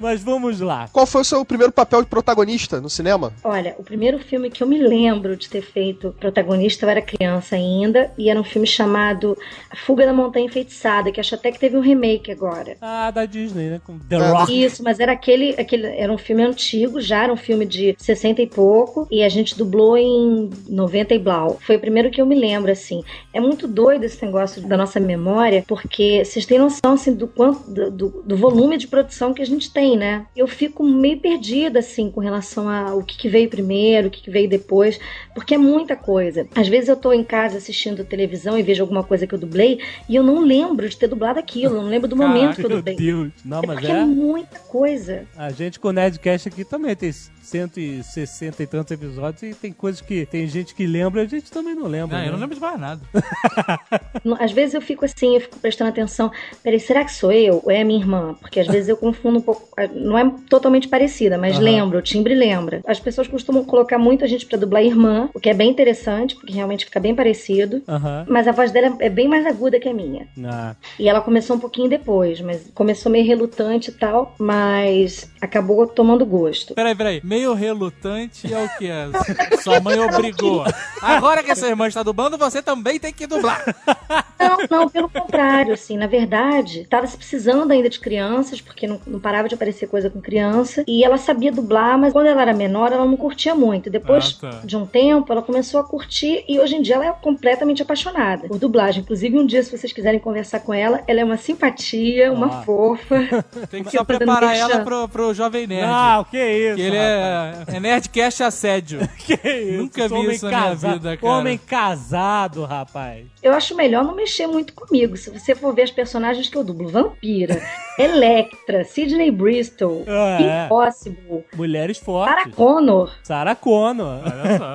[0.00, 0.88] Mas vamos lá.
[0.92, 3.32] Qual foi o seu primeiro papel de protagonista no cinema?
[3.44, 7.56] Olha, o primeiro filme que eu me lembro de ter feito protagonista, eu era criança
[7.56, 9.36] ainda, e era um filme chamado
[9.70, 12.76] A Fuga da Montanha Enfeitiçada, que acho até que teve um remake agora.
[12.80, 13.80] Ah, da Disney, né?
[13.84, 14.62] Com The Rock.
[14.64, 15.86] Isso, mas era aquele, aquele.
[15.86, 19.56] Era um filme antigo, já era um filme de 60 e pouco, e a gente
[19.56, 21.58] dublou em 90 e blau.
[21.60, 23.02] Foi o primeiro que eu me lembro, assim.
[23.32, 27.70] É muito doido esse negócio da nossa memória, porque vocês têm noção, assim, do quanto.
[27.70, 30.26] Do, do- do volume de produção que a gente tem, né?
[30.36, 34.30] Eu fico meio perdida, assim, com relação ao que, que veio primeiro, o que, que
[34.30, 34.98] veio depois,
[35.34, 36.35] porque é muita coisa.
[36.54, 39.80] Às vezes eu tô em casa assistindo televisão e vejo alguma coisa que eu dublei,
[40.08, 42.68] e eu não lembro de ter dublado aquilo, eu não lembro do momento que eu
[42.68, 42.96] Meu dublei.
[42.96, 43.32] Deus.
[43.44, 44.04] Não, É mas porque é é.
[44.04, 45.24] muita coisa.
[45.36, 50.00] A gente com o Nerdcast aqui também tem 160 e tantos episódios e tem coisas
[50.00, 52.16] que tem gente que lembra e a gente também não lembra.
[52.16, 52.28] Não, né?
[52.28, 53.00] eu não lembro de mais nada.
[54.40, 56.30] Às vezes eu fico assim, eu fico prestando atenção.
[56.62, 58.34] Peraí, será que sou eu ou é a minha irmã?
[58.40, 59.68] Porque às vezes eu confundo um pouco.
[59.94, 61.64] Não é totalmente parecida, mas Aham.
[61.64, 62.80] lembra, o timbre lembra.
[62.86, 66.52] As pessoas costumam colocar muita gente pra dublar irmã, o que é bem interessante, porque
[66.52, 67.82] realmente fica bem parecido.
[68.28, 70.26] Mas a voz dela é bem mais aguda que a minha.
[70.44, 75.86] Ah, E ela começou um pouquinho depois, mas começou meio relutante e tal, mas acabou
[75.86, 76.74] tomando gosto.
[76.74, 77.20] Peraí, peraí.
[77.22, 78.86] Meio relutante é o que?
[79.62, 80.64] Sua mãe obrigou.
[81.02, 83.62] Agora que sua irmã está dublando, você também tem que dublar.
[84.38, 89.00] Não, não, pelo contrário, assim, na verdade, tava se precisando ainda de crianças, porque não,
[89.06, 92.52] não parava de aparecer coisa com criança, e ela sabia dublar, mas quando ela era
[92.52, 93.88] menor, ela não curtia muito.
[93.88, 94.60] Depois Ah, tá.
[94.62, 98.48] de um tempo, ela começou a curtir, e hoje em dia ela é completamente apaixonada
[98.48, 99.02] por dublagem.
[99.02, 102.62] Inclusive, um dia, se vocês quiserem conversar com ela, ela é uma simpatia, uma Ah.
[102.62, 103.44] fofa.
[103.70, 105.86] Tem que só preparar ela pro, pro Jovem Nerd.
[105.86, 106.76] Não, que isso.
[106.76, 107.68] que ele rapaz.
[107.68, 109.00] é, é Nerdcast assédio.
[109.26, 109.78] Que isso?
[109.82, 111.32] Nunca vi homem isso na minha casa- vida, cara.
[111.32, 113.26] Homem casado, rapaz.
[113.42, 115.16] Eu acho melhor não mexer muito comigo.
[115.16, 117.60] Se você for ver as personagens que eu dublo, Vampira,
[117.98, 120.64] Electra, Sidney Bristol, Ah, é.
[120.66, 122.54] Impossible, Mulheres Sarah fortes.
[122.54, 123.12] Connor.
[123.24, 124.20] Sarah Connor.
[124.24, 124.74] Olha só.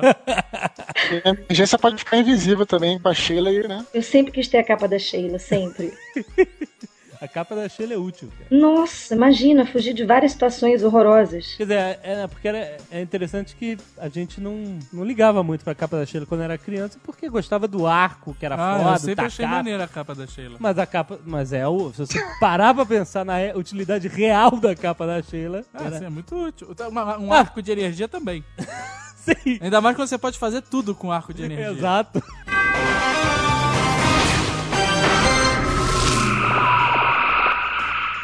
[1.32, 3.84] A emergência pode ficar invisível também pra Sheila aí, né?
[3.92, 5.92] Eu sempre quis ter a capa da Sheila, sempre.
[7.20, 8.48] A capa da Sheila é útil, cara.
[8.50, 11.54] Nossa, imagina, fugir de várias situações horrorosas.
[11.56, 15.62] Quer dizer, é, é- porque era, é interessante que a gente não, não ligava muito
[15.62, 18.90] pra capa da Sheila quando era criança, porque gostava do arco, que era Ah, foda,
[18.94, 19.56] eu sempre da achei capa.
[19.56, 20.56] maneira a capa da Sheila.
[20.58, 21.20] Mas a capa.
[21.24, 21.92] Mas é o.
[21.92, 25.64] Se você parar pra pensar na utilidade real da capa da Sheila.
[25.72, 26.74] Ah, era- sim, é muito útil.
[26.90, 27.38] Uma- Um Ah.
[27.38, 28.42] arco de energia também.
[29.24, 29.58] Sim.
[29.60, 31.70] Ainda mais quando você pode fazer tudo com arco de energia.
[31.70, 32.22] Exato.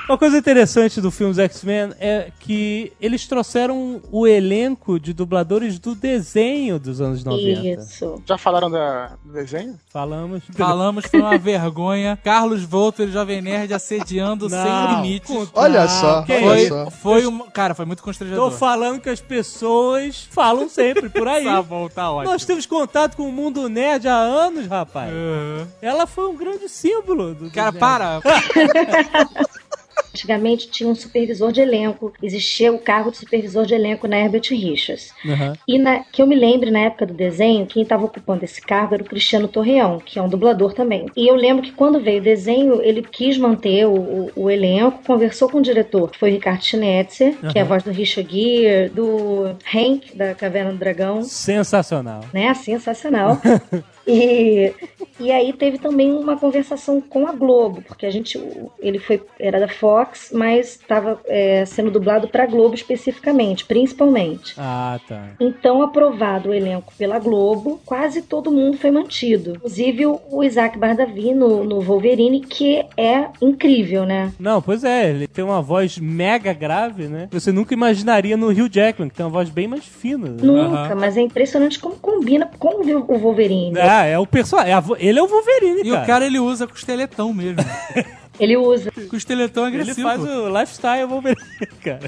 [0.09, 5.79] Uma coisa interessante do filme dos X-Men é que eles trouxeram o elenco de dubladores
[5.79, 7.83] do desenho dos anos 90.
[7.83, 8.23] Isso.
[8.27, 9.79] Já falaram da, do desenho?
[9.91, 10.43] Falamos.
[10.57, 12.19] Falamos foi uma vergonha.
[12.25, 15.29] Carlos Volter, Jovem Nerd, assediando Não, sem limites.
[15.29, 16.69] com- Olha Não, só, que olha Foi, isso?
[16.85, 16.91] só.
[16.91, 17.39] foi um.
[17.51, 18.51] Cara, foi muito Tô constrangedor.
[18.53, 21.45] falando que as pessoas falam sempre por aí.
[21.59, 22.33] Tá bom, tá ótimo.
[22.33, 25.13] Nós temos contato com o mundo nerd há anos, rapaz.
[25.13, 25.67] Uhum.
[25.83, 28.21] Ela foi um grande símbolo do Cara, do para.
[30.15, 32.13] Antigamente tinha um supervisor de elenco.
[32.23, 35.13] Existia o cargo de supervisor de elenco na Herbert Richards.
[35.25, 35.53] Aham.
[35.67, 38.95] E na- que eu me lembre, na época do desenho, quem estava ocupando esse cargo
[38.95, 41.07] era o Cristiano Torreão, que é um dublador também.
[41.17, 45.03] E eu lembro que quando veio o desenho, ele quis manter o, o- o elenco,
[45.07, 48.29] conversou com o diretor, que foi o Ricardo Schnetzer, que é a voz do Richard
[48.33, 52.25] Gere, do Hank, da Caverna do Dragão Sensacional.
[52.33, 52.53] né?
[52.55, 53.39] Sensacional.
[54.09, 54.73] e,
[55.21, 58.41] e aí teve também uma conversação com a Globo, porque a gente,
[58.81, 61.21] ele foi, era da Fox, mas estava
[61.67, 64.55] sendo dublado para Globo especificamente, principalmente.
[64.57, 65.31] Ah, tá.
[65.39, 69.53] Então, aprovado o elenco pela Globo, quase todo mundo foi mantido.
[69.57, 74.33] Inclusive o, Isaac Bardavi no, no Wolverine, que é incrível, né?
[74.39, 77.29] Não, pois é, ele tem uma voz mega grave, né?
[77.31, 80.29] Você nunca imaginaria no Hugh Jackman, que tem uma voz bem mais fina.
[80.29, 83.79] Nunca, mas é impressionante como combina com o o Wolverine.
[83.79, 84.73] Ah, é o personagem.
[84.99, 86.03] ele é o Wolverine, E cara.
[86.03, 87.57] o cara ele usa costeletão mesmo.
[88.39, 88.91] Ele usa.
[89.09, 90.07] Costeletão Ele agressivo.
[90.09, 91.41] faz o lifestyle Wolverine,
[91.83, 92.01] cara.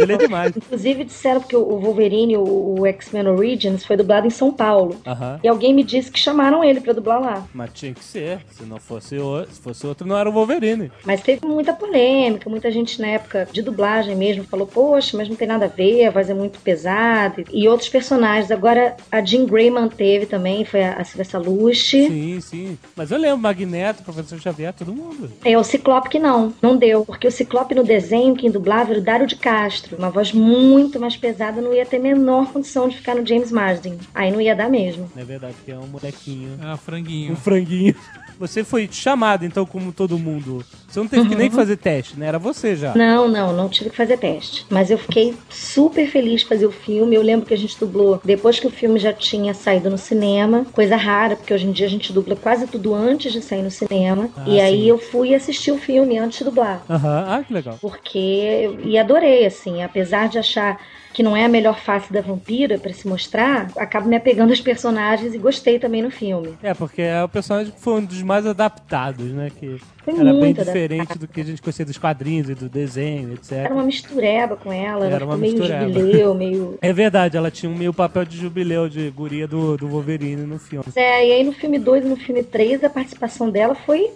[0.00, 0.56] ele é demais.
[0.56, 4.96] Inclusive disseram que o Wolverine, o, o X-Men Origins, foi dublado em São Paulo.
[5.06, 5.40] Aham.
[5.42, 7.46] E alguém me disse que chamaram ele pra dublar lá.
[7.52, 8.40] Mas tinha que ser.
[8.50, 10.90] Se não fosse outro, se fosse outro, não era o Wolverine.
[11.04, 15.36] Mas teve muita polêmica, muita gente na época de dublagem mesmo falou: Poxa, mas não
[15.36, 17.44] tem nada a ver, a voz é muito pesada.
[17.52, 18.50] E outros personagens.
[18.50, 21.90] Agora a Jean Grey manteve também, foi a, a Lush.
[21.90, 22.78] Sim, sim.
[22.94, 25.30] Mas eu lembro, Magneto, Professor Xavier, todo mundo.
[25.44, 27.04] É o Ciclope que não, não deu.
[27.04, 29.96] Porque o Ciclope no desenho, quem dublava era o Dário de Castro.
[29.96, 33.98] Uma voz muito mais pesada, não ia ter menor condição de ficar no James Marsden.
[34.14, 35.10] Aí não ia dar mesmo.
[35.16, 36.58] É verdade, que é um molequinho.
[36.62, 37.32] Ah, franguinho.
[37.32, 37.94] Um franguinho.
[38.38, 42.26] Você foi chamado, então, como todo mundo, Você não teve que nem fazer teste, né?
[42.26, 42.94] Era você já.
[42.94, 44.66] Não, não, não tive que fazer teste.
[44.68, 47.16] Mas eu fiquei super feliz de fazer o filme.
[47.16, 50.66] Eu lembro que a gente dublou depois que o filme já tinha saído no cinema.
[50.72, 53.70] Coisa rara, porque hoje em dia a gente dubla quase tudo antes de sair no
[53.70, 54.28] cinema.
[54.36, 54.88] Ah, e aí sim.
[54.88, 56.82] eu fui assistir o filme antes de dublar.
[56.88, 57.78] Aham, ah, que legal.
[57.80, 58.70] Porque.
[58.84, 59.82] E adorei, assim.
[59.82, 60.78] Apesar de achar
[61.12, 64.60] que não é a melhor face da vampira pra se mostrar, acabo me apegando aos
[64.60, 66.54] personagens e gostei também no filme.
[66.62, 69.50] É, porque é o personagem que foi um dos mais adaptados, né?
[69.58, 71.18] Que Foi era bem diferente adaptado.
[71.20, 73.52] do que a gente conhecia dos quadrinhos e do desenho, etc.
[73.52, 75.88] Era uma mistureba com ela, Era ela uma meio mistureba.
[75.90, 76.78] jubileu, meio.
[76.82, 80.58] É verdade, ela tinha um meio papel de jubileu de guria do, do Wolverine no
[80.58, 80.84] filme.
[80.94, 84.10] É, e aí no filme 2 e no filme 3 a participação dela foi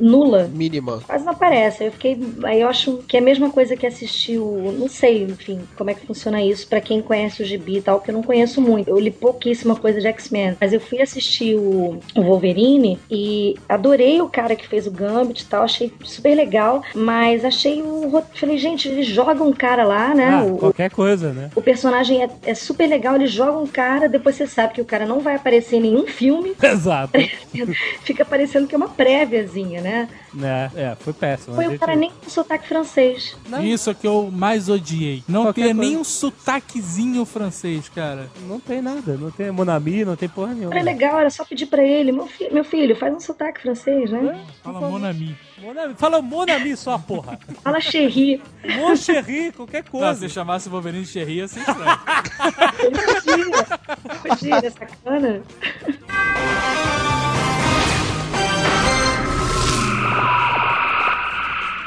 [0.00, 0.50] nula.
[0.52, 1.00] Mínima.
[1.06, 1.82] Quase não aparece.
[1.82, 2.18] Aí eu fiquei.
[2.44, 4.72] Aí eu acho que é a mesma coisa que assistir o.
[4.78, 7.98] Não sei, enfim, como é que funciona isso pra quem conhece o gibi e tal,
[7.98, 8.88] porque eu não conheço muito.
[8.88, 10.56] Eu li pouquíssima coisa de X-Men.
[10.60, 15.42] Mas eu fui assistir o, o Wolverine e adorei o cara que fez o Gambit
[15.42, 15.62] e tal.
[15.62, 16.82] Achei super legal.
[16.94, 18.22] Mas achei o.
[18.34, 20.28] Falei, gente, eles jogam um cara lá, né?
[20.28, 21.50] Ah, o, qualquer coisa, né?
[21.54, 24.84] o personagem é, é super legal, ele joga um cara, depois você sabe que o
[24.84, 27.12] cara não vai aparecer em nenhum filme, Exato.
[28.02, 30.08] fica parecendo que é uma préviazinha, né?
[30.42, 31.54] é, é, foi péssimo.
[31.56, 33.36] Foi o gente- cara nem com sotaque francês.
[33.62, 35.22] Isso é que eu mais odiei.
[35.28, 35.80] Não Qualquer ter coisa.
[35.80, 38.30] nem um sotaquezinho francês, cara.
[38.48, 40.74] Não tem nada, não tem Monami, não tem porra nenhuma.
[40.74, 44.10] Era legal, era só pedir pra ele, meu, fi- meu filho, faz um sotaque francês,
[44.10, 44.44] né?
[44.62, 45.36] Fala Mon Ami.
[45.58, 47.38] Monami, fala Monami só, porra.
[47.62, 48.42] Fala Cherry.
[48.76, 50.14] Mon chéri, qualquer coisa.
[50.14, 51.98] se chamasse o Wolverine de Cherry, ia ser estranho.
[53.22, 53.78] Podia,
[54.22, 55.42] podia, é sacana.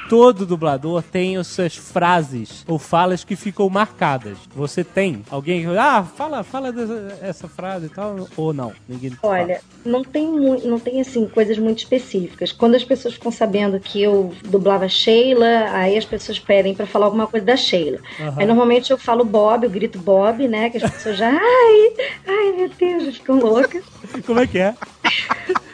[0.09, 4.37] Todo dublador tem as suas frases ou falas que ficam marcadas.
[4.55, 8.71] Você tem alguém que ah, fala, fala dessa, essa frase e tal ou não?
[8.87, 9.33] Ninguém fala.
[9.33, 12.53] Olha, não tem muito, não tem assim coisas muito específicas.
[12.53, 17.07] Quando as pessoas ficam sabendo que eu dublava Sheila, aí as pessoas pedem pra falar
[17.07, 17.99] alguma coisa da Sheila.
[18.17, 18.35] Aham.
[18.37, 20.69] Aí normalmente eu falo Bob, eu grito Bob, né?
[20.69, 21.93] Que as pessoas já, ai,
[22.25, 23.83] ai meu Deus, ficam loucas.
[24.25, 24.73] Como é que é?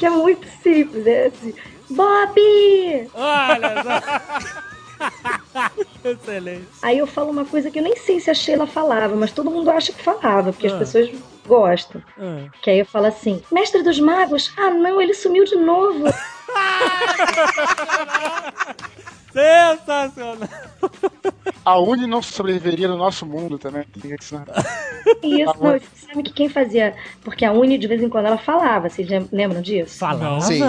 [0.00, 1.54] Que é muito simples, é assim,
[1.90, 2.40] Bob!
[3.12, 4.00] Olha só.
[6.10, 6.66] Excelente.
[6.80, 9.50] Aí eu falo uma coisa que eu nem sei se a Sheila falava, mas todo
[9.50, 10.72] mundo acha que falava, porque Ah.
[10.72, 11.10] as pessoas
[11.46, 12.02] gostam.
[12.18, 12.46] Ah.
[12.62, 16.04] Que aí eu falo assim, mestre dos magos, ah não, ele sumiu de novo.
[19.32, 20.48] Sensacional.
[21.64, 23.84] A Uni não sobreviveria no nosso mundo também.
[24.20, 24.44] Isso, né?
[25.22, 26.94] Isso, não, você sabe que quem fazia.
[27.22, 29.98] Porque a Uni de vez em quando ela falava, vocês lem- lembram disso?
[29.98, 30.40] Falava?
[30.40, 30.60] Sim.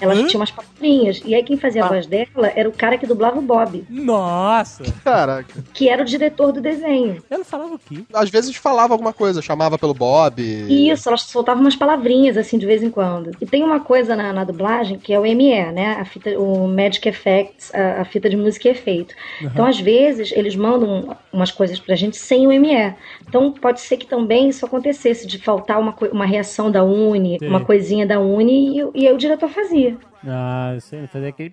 [0.00, 0.26] Ela Hã?
[0.26, 1.22] tinha umas palavrinhas.
[1.24, 4.82] E aí quem fazia a voz dela era o cara que dublava o Bob, Nossa.
[5.04, 5.62] Caraca.
[5.72, 7.22] que era o diretor do desenho.
[7.30, 8.02] Ela falava o quê?
[8.12, 10.42] Às vezes falava alguma coisa, chamava pelo Bob.
[10.42, 13.30] E isso, ela soltava umas palavrinhas assim de vez em quando.
[13.40, 15.96] E tem uma coisa na, na dublagem que é o ME, né?
[16.00, 19.14] A fita, o Magic Effects, a, a fita de música e efeito.
[19.40, 22.94] Então, às vezes, eles mandam umas coisas pra gente sem o ME.
[23.28, 27.48] Então, pode ser que também isso acontecesse, de faltar uma, uma reação da Uni, Sim.
[27.48, 29.83] uma coisinha da Uni, e, e aí o diretor fazia.
[30.26, 31.52] Ah, eu sei, fazer aquele.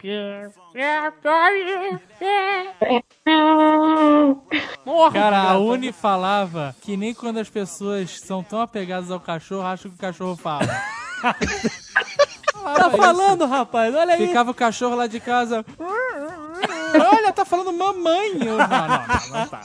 [5.12, 9.91] Cara, a Uni falava que nem quando as pessoas são tão apegadas ao cachorro, acham
[9.91, 10.67] que o cachorro fala.
[12.63, 14.28] Tá falando, rapaz, olha aí.
[14.28, 15.65] Ficava o cachorro lá de casa.
[17.14, 18.32] Olha, tá falando mamãe.
[18.46, 19.62] Eu, não, não, não, não tá.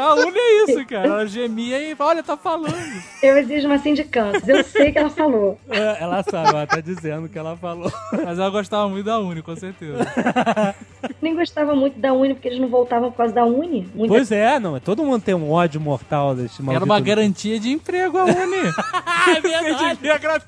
[0.00, 1.06] A Uni é isso, cara.
[1.06, 2.74] Ela gemia e olha, tá falando.
[3.22, 4.52] Eu exijo uma sindicância.
[4.52, 5.58] Eu sei que ela falou.
[5.68, 7.90] É, Ela sabe, ela tá dizendo que ela falou.
[8.12, 9.98] Mas ela gostava muito da Uni, com certeza.
[11.20, 13.88] Nem gostava muito da Uni, porque eles não voltavam por causa da Uni.
[13.94, 16.76] Muita Pois é, não, todo mundo tem um ódio mortal desse maldito.
[16.76, 18.34] Era uma garantia de emprego a Uni.
[19.28, 19.98] É verdade.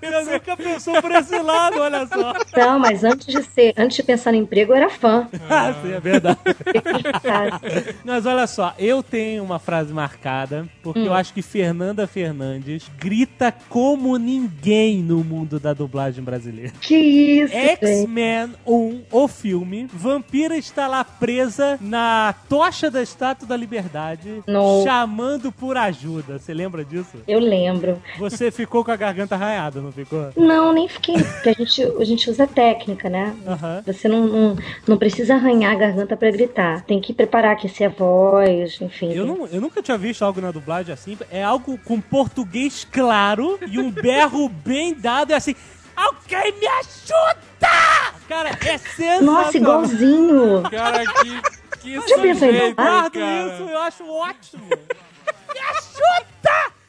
[0.00, 2.32] Você nunca pensou por esse lado, olha só.
[2.56, 5.28] Não, mas antes de ser, antes de pensar no emprego, eu era fã.
[5.68, 6.38] Ah, sim, é verdade.
[8.04, 13.52] Mas olha só, eu tenho uma frase marcada, porque eu acho que Fernanda Fernandes grita
[13.68, 16.72] como ninguém no mundo da dublagem brasileira.
[16.80, 17.54] Que isso.
[17.54, 24.82] X-Men 1, o filme, Vampira está lá presa na tocha da Estátua da Liberdade, No.
[24.84, 26.38] chamando por ajuda.
[26.38, 27.18] Você lembra disso?
[27.26, 28.00] Eu lembro.
[28.18, 30.30] Você ficou com a garganta arranhada, não ficou?
[30.36, 31.16] Não, nem fiquei.
[31.22, 33.34] Porque a gente, a gente usa técnica, né?
[33.46, 33.82] Aham.
[33.86, 36.82] Você não, não, não precisa arranhar a garganta pra gritar.
[36.82, 39.12] Tem que preparar, aquecer a voz, enfim.
[39.12, 41.18] Eu, não, eu nunca tinha visto algo na dublagem assim.
[41.30, 45.32] É algo com português claro e um berro bem dado.
[45.32, 45.54] É assim:
[45.96, 48.14] Alguém me ajuda!
[48.28, 49.22] Cara, é sensacional.
[49.22, 50.62] Nossa, igualzinho.
[50.70, 52.86] Cara, que, que Já pensou em sujeito, dublar?
[52.86, 53.54] Guardo cara.
[53.54, 54.68] isso, eu acho ótimo.
[54.68, 56.80] me ajuda!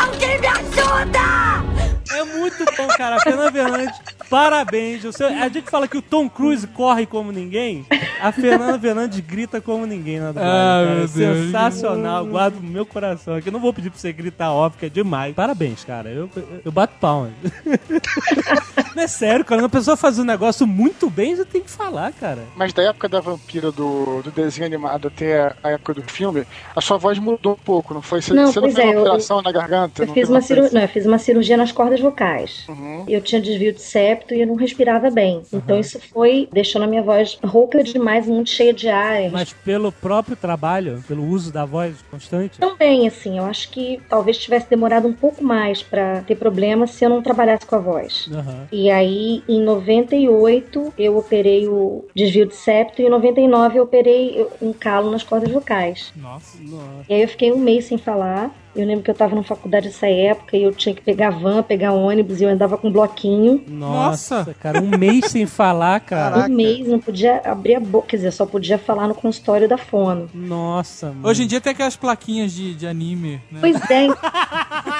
[0.00, 1.82] Alguém me ajuda!
[2.14, 3.16] É muito bom, cara.
[3.16, 4.00] A Fernanda Fernandes
[4.32, 5.04] Parabéns.
[5.04, 7.84] O seu- a gente fala que o Tom Cruise corre como ninguém.
[8.20, 10.50] A Fernanda Fernandes grita como ninguém na dublagem.
[10.50, 10.94] Ah, cara.
[10.96, 11.44] meu Deus.
[11.46, 12.24] Sensacional.
[12.26, 13.48] Guardo no meu coração aqui.
[13.48, 15.34] Eu não vou pedir pra você gritar óbvio, que é demais.
[15.34, 16.08] Parabéns, cara.
[16.08, 17.32] Eu, eu, eu bato palmas.
[18.96, 19.60] não é sério, cara.
[19.60, 22.42] Quando a pessoa faz um negócio muito bem, você tem que falar, cara.
[22.56, 26.80] Mas da época da vampira do, do desenho animado até a época do filme, a
[26.80, 28.22] sua voz mudou um pouco, não foi?
[28.22, 30.02] Você Não, você não pois fez é, uma eu- operação na garganta?
[30.02, 30.74] Eu não fiz uma, coisa cirurgia, assim?
[30.76, 32.64] não, eu fiz uma cirurgia nas cordas vocais.
[32.68, 33.04] Uhum.
[33.08, 35.42] Eu tinha desvio de septo e eu não respirava bem.
[35.52, 39.30] Então isso foi deixando a minha voz rouca demais, muito cheia de ar.
[39.30, 42.58] Mas pelo próprio trabalho, pelo uso da voz constante.
[42.58, 47.04] Também, assim, eu acho que talvez tivesse demorado um pouco mais pra ter problema se
[47.04, 48.28] eu não trabalhasse com a voz.
[48.32, 48.66] Aham.
[48.70, 54.46] E aí, em 98, eu operei o desvio de septo e em 99 eu operei
[54.60, 56.12] um calo nas cordas vocais.
[56.16, 56.58] Nossa.
[56.62, 57.04] Nossa.
[57.08, 58.50] E aí eu fiquei um mês sem falar.
[58.74, 61.62] Eu lembro que eu tava na faculdade nessa época e eu tinha que pegar van,
[61.62, 63.62] pegar ônibus e eu andava com um bloquinho.
[63.68, 66.30] Nossa, cara, um mês sem falar, cara.
[66.36, 66.50] Caraca.
[66.50, 69.76] Um mês, não podia abrir a boca, quer dizer, só podia falar no consultório da
[69.76, 70.30] fono.
[70.32, 71.28] Nossa, mano.
[71.28, 73.60] Hoje em dia tem aquelas plaquinhas de, de anime, né?
[73.60, 74.08] Pois é,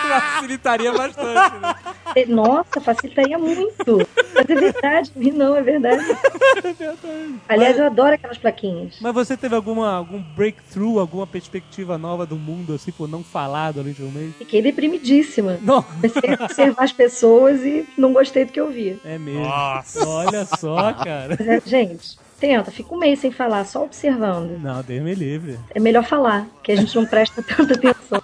[0.02, 1.74] Facilitaria bastante, né?
[2.28, 4.06] nossa, facilitaria muito.
[4.34, 6.04] Mas é verdade, não, é verdade.
[7.48, 8.96] Aliás, eu adoro aquelas plaquinhas.
[9.00, 13.61] Mas você teve alguma, algum breakthrough, alguma perspectiva nova do mundo, assim, por não falar
[13.70, 14.34] durante um mês?
[14.38, 15.58] Fiquei deprimidíssima.
[15.62, 18.98] Não, Comecei a observar as pessoas e não gostei do que eu via.
[19.04, 19.42] é mesmo.
[20.06, 21.36] Olha só, cara.
[21.38, 24.58] Mas é, gente, tenta, fica um mês sem falar, só observando.
[24.60, 25.58] Não, Deus me livre.
[25.74, 28.20] É melhor falar, que a gente não presta tanta atenção.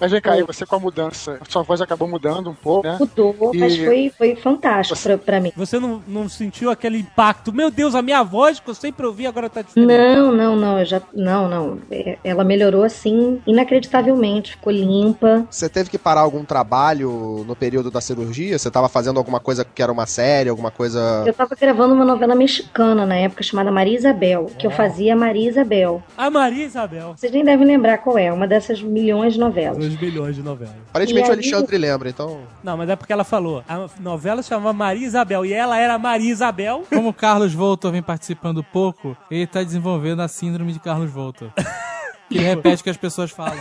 [0.00, 2.86] Mas vem cá, aí você com a mudança, a sua voz acabou mudando um pouco,
[2.86, 2.96] né?
[2.98, 5.52] Mudou, E- mas foi, foi fantástico pra, pra mim.
[5.54, 7.52] Você não, não sentiu aquele impacto?
[7.52, 10.16] Meu Deus, a minha voz que eu sempre ouvi agora tá diferente.
[10.16, 11.02] Não, não, não, eu já.
[11.12, 11.78] Não, não.
[11.90, 14.52] É, Ela melhorou assim, inacreditavelmente.
[14.52, 15.46] Ficou limpa.
[15.50, 18.58] Você teve que parar algum trabalho no período da cirurgia?
[18.58, 21.24] Você tava fazendo alguma coisa que era uma série, alguma coisa.
[21.26, 25.48] Eu tava gravando uma novela mexicana na época chamada Maria Isabel, que eu fazia Maria
[25.48, 26.02] Isabel.
[26.16, 27.14] A Maria Isabel.
[27.16, 29.78] Vocês nem devem lembrar qual é, uma dessas milhões de novelas.
[29.78, 30.74] 2 milhões de novelas.
[30.90, 32.40] Aparentemente E o aí- Alexandre lembra, então.
[32.62, 33.64] Não, mas é porque ela falou.
[33.68, 36.84] A novela se chamava Maria Isabel e ela era Maria Isabel.
[36.92, 41.50] Como o Carlos Voltor vem participando pouco, ele tá desenvolvendo a síndrome de Carlos Voltor.
[42.30, 43.58] Que repete o que as pessoas falam.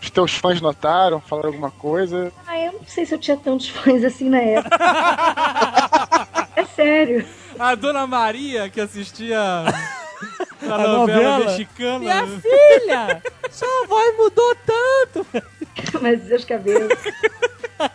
[0.00, 2.32] Os teus fãs notaram, falaram alguma coisa.
[2.46, 4.78] Ah, eu não sei se eu tinha tantos fãs assim na época.
[6.56, 7.26] é sério.
[7.58, 9.38] A dona Maria, que assistia
[10.68, 10.98] a, A novela,
[11.38, 11.44] novela.
[11.46, 11.98] mexicana.
[11.98, 13.22] Minha filha!
[13.50, 15.26] Sua voz mudou tanto!
[16.00, 16.92] Mas seus cabelos.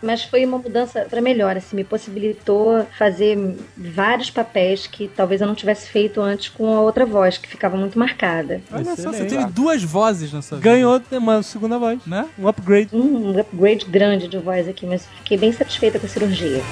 [0.02, 3.38] Mas foi uma mudança para melhor, assim, me possibilitou fazer
[3.76, 7.74] vários papéis que talvez eu não tivesse feito antes com a outra voz, que ficava
[7.76, 8.60] muito marcada.
[8.70, 9.30] Olha só, você Excelente.
[9.30, 10.70] teve duas vozes na sua vida.
[10.70, 12.04] Ganhou uma segunda voz.
[12.06, 12.28] Né?
[12.38, 12.90] Um upgrade.
[12.92, 16.62] Um upgrade grande de voz aqui, mas fiquei bem satisfeita com a cirurgia.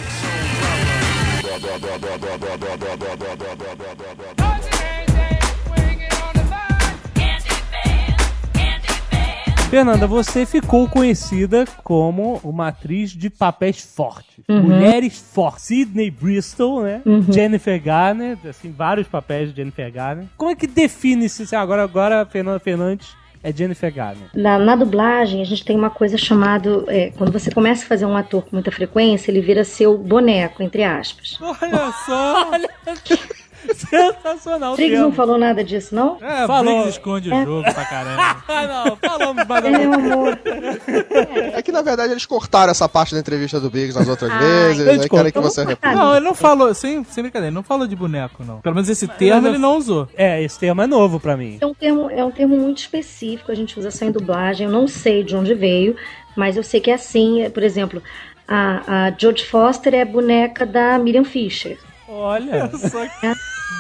[9.68, 14.44] Fernanda, você ficou conhecida como uma atriz de papéis fortes.
[14.48, 14.62] Uhum.
[14.62, 15.64] Mulheres fortes.
[15.64, 17.02] Sidney Bristol, né?
[17.28, 20.26] Jennifer Garner, assim, vários papéis de Jennifer Garner.
[20.36, 23.08] Como é que define-se agora, agora a Fernanda Fernandes
[23.42, 24.28] é Jennifer Garner?
[24.34, 26.84] Na, na dublagem, a gente tem uma coisa chamada.
[26.86, 30.62] é, quando você começa a fazer um ator com muita frequência, ele vira seu boneco,
[30.62, 31.38] entre aspas.
[31.40, 32.50] Olha só!
[33.74, 34.72] Sensacional.
[34.72, 36.18] O Triggs não falou nada disso, não?
[36.20, 36.64] É, Falou.
[36.64, 38.36] Briggs esconde o jogo pra caramba.
[38.48, 38.96] Ah, não.
[38.96, 41.58] Falamos mais É.
[41.58, 44.38] É que na verdade eles cortaram essa parte da entrevista do Biggs nas outras Ah,
[44.38, 44.86] vezes.
[44.86, 45.64] Aí querem que você.
[45.82, 48.60] Não, ele não falou, sem, sem brincadeira, ele não falou de boneco, não.
[48.60, 50.08] Pelo menos esse termo ele não usou.
[50.16, 51.58] É, esse termo é novo pra mim.
[51.60, 54.66] É um, termo, é um termo muito específico, a gente usa só em dublagem.
[54.66, 55.96] Eu não sei de onde veio,
[56.36, 57.42] mas eu sei que é assim.
[57.42, 58.02] é, Por exemplo,
[58.46, 61.78] a, a Jodie Foster é a boneca da Miriam Fisher.
[62.09, 63.32] Olha, Só que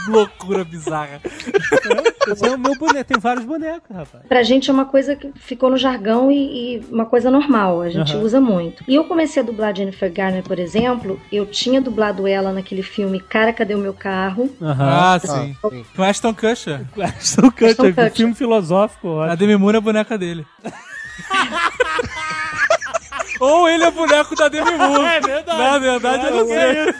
[0.08, 1.20] loucura bizarra.
[2.42, 3.04] é o meu boneco.
[3.04, 4.24] Tem vários bonecos, rapaz.
[4.28, 7.88] Pra gente é uma coisa que ficou no jargão e, e uma coisa normal, a
[7.90, 8.22] gente Aham.
[8.22, 8.82] usa muito.
[8.88, 13.20] E eu comecei a dublar Jennifer Garner, por exemplo, eu tinha dublado ela naquele filme
[13.20, 14.50] Cara, Cadê o Meu Carro?
[14.60, 14.88] Aham.
[14.88, 15.56] Ah, sim.
[15.62, 15.84] Ah, sim.
[15.94, 16.80] Com Ashton Kutcher.
[17.00, 18.12] Ashton Kutcher, Ashton Kutcher.
[18.12, 19.08] filme filosófico.
[19.08, 19.36] A ótimo.
[19.36, 20.44] Demi Moore é a boneca dele.
[23.38, 25.04] Ou ele é boneco da Demi Moore.
[25.04, 25.58] É verdade.
[25.58, 26.94] Na verdade, eu não sei.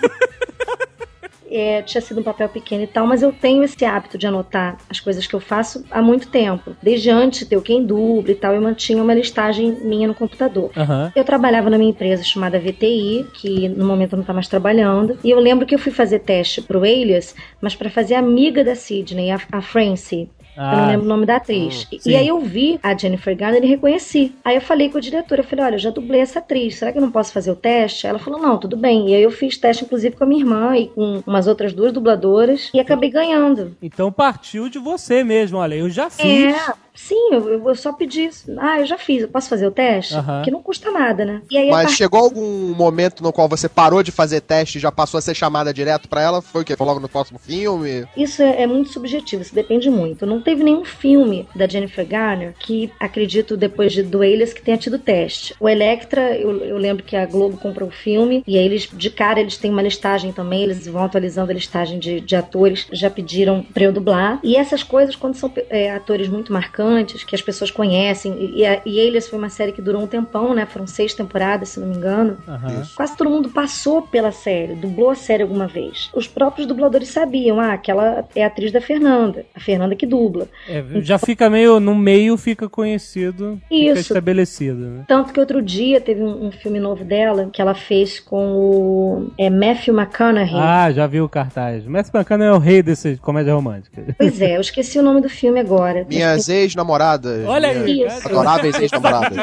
[1.57, 4.77] É, tinha sido um papel pequeno e tal, mas eu tenho esse hábito de anotar
[4.91, 6.77] as coisas que eu faço há muito tempo.
[6.83, 10.15] Desde antes de ter o Quem Dubla e tal, eu mantinha uma listagem minha no
[10.15, 10.71] computador.
[10.77, 11.11] Aham.
[11.17, 15.19] Eu trabalhava numa empresa chamada VTI, que no momento não tá mais trabalhando.
[15.25, 18.75] E eu lembro que eu fui fazer teste pro Alias, mas para fazer amiga da
[18.75, 20.29] Sidney, a, a Francie.
[20.57, 21.87] Eu não lembro o nome da atriz.
[21.93, 22.11] E- sim.
[22.11, 24.35] e aí eu vi a Jennifer Garner e reconheci.
[24.45, 26.93] Aí eu falei com a diretora, eu falei, olha, eu já dublei essa atriz, será
[26.93, 28.07] que eu não posso fazer o teste?
[28.07, 29.11] Ela falou, não, tudo bem.
[29.11, 31.93] E aí eu fiz teste, inclusive, com a minha irmã e com umas outras duas
[31.93, 33.77] dubladoras e acabei ganhando.
[33.83, 36.55] Então partiu de você mesmo, olha, eu já fiz.
[36.55, 38.53] É, sim, eu, eu só pedi isso.
[38.59, 40.15] Ah, eu já fiz, eu posso fazer o teste?
[40.15, 40.43] Aham.
[40.43, 41.43] Que não custa nada, né?
[41.51, 44.81] E aí Mas partir- chegou algum momento no qual você parou de fazer teste e
[44.81, 46.43] já passou a ser chamada direto pra ela?
[46.43, 46.77] Foi o quê?
[46.77, 48.05] Foi logo no próximo filme?
[48.17, 50.27] Isso é, é muito subjetivo, isso depende muito.
[50.27, 54.99] Não teve nenhum filme da Jennifer Garner que, acredito, depois de Duelas, que tenha tido
[54.99, 55.55] teste.
[55.61, 59.11] O Electra, eu, eu lembro que a Globo comprou o filme, e aí eles, de
[59.11, 63.11] cara, eles têm uma listagem também, eles vão atualizando a listagem de, de atores, já
[63.11, 64.39] pediram pra eu dublar.
[64.43, 66.86] E essas coisas, quando são é, atores muito marcantes,
[67.27, 70.55] que as pessoas conhecem, e, a, e Elias foi uma série que durou um tempão,
[70.55, 70.67] né?
[70.67, 72.37] Foram seis temporadas, se não me engano.
[72.47, 72.83] Aham.
[72.95, 76.11] Quase todo mundo passou pela série, dublou a série alguma vez.
[76.15, 80.49] Os próprios dubladores sabiam, ah, aquela é a atriz da Fernanda, a Fernanda que dubla.
[80.69, 84.01] É, já fica meio no meio, fica conhecido, fica Isso.
[84.01, 85.05] estabelecido, né?
[85.09, 89.31] Tanto que outro dia teve um, um filme novo dela que ela fez com o
[89.39, 90.55] é, Matthew McConaughey.
[90.55, 91.85] Ah, já vi o cartaz.
[91.85, 94.03] Matthew McConaughey é o rei desse comédia romântica.
[94.19, 96.07] Pois é, eu esqueci o nome do filme agora.
[96.09, 97.47] Minhas ex-namoradas.
[97.47, 98.29] Olha aí, minhas Isso.
[98.29, 99.39] Adoráveis ex-namoradas.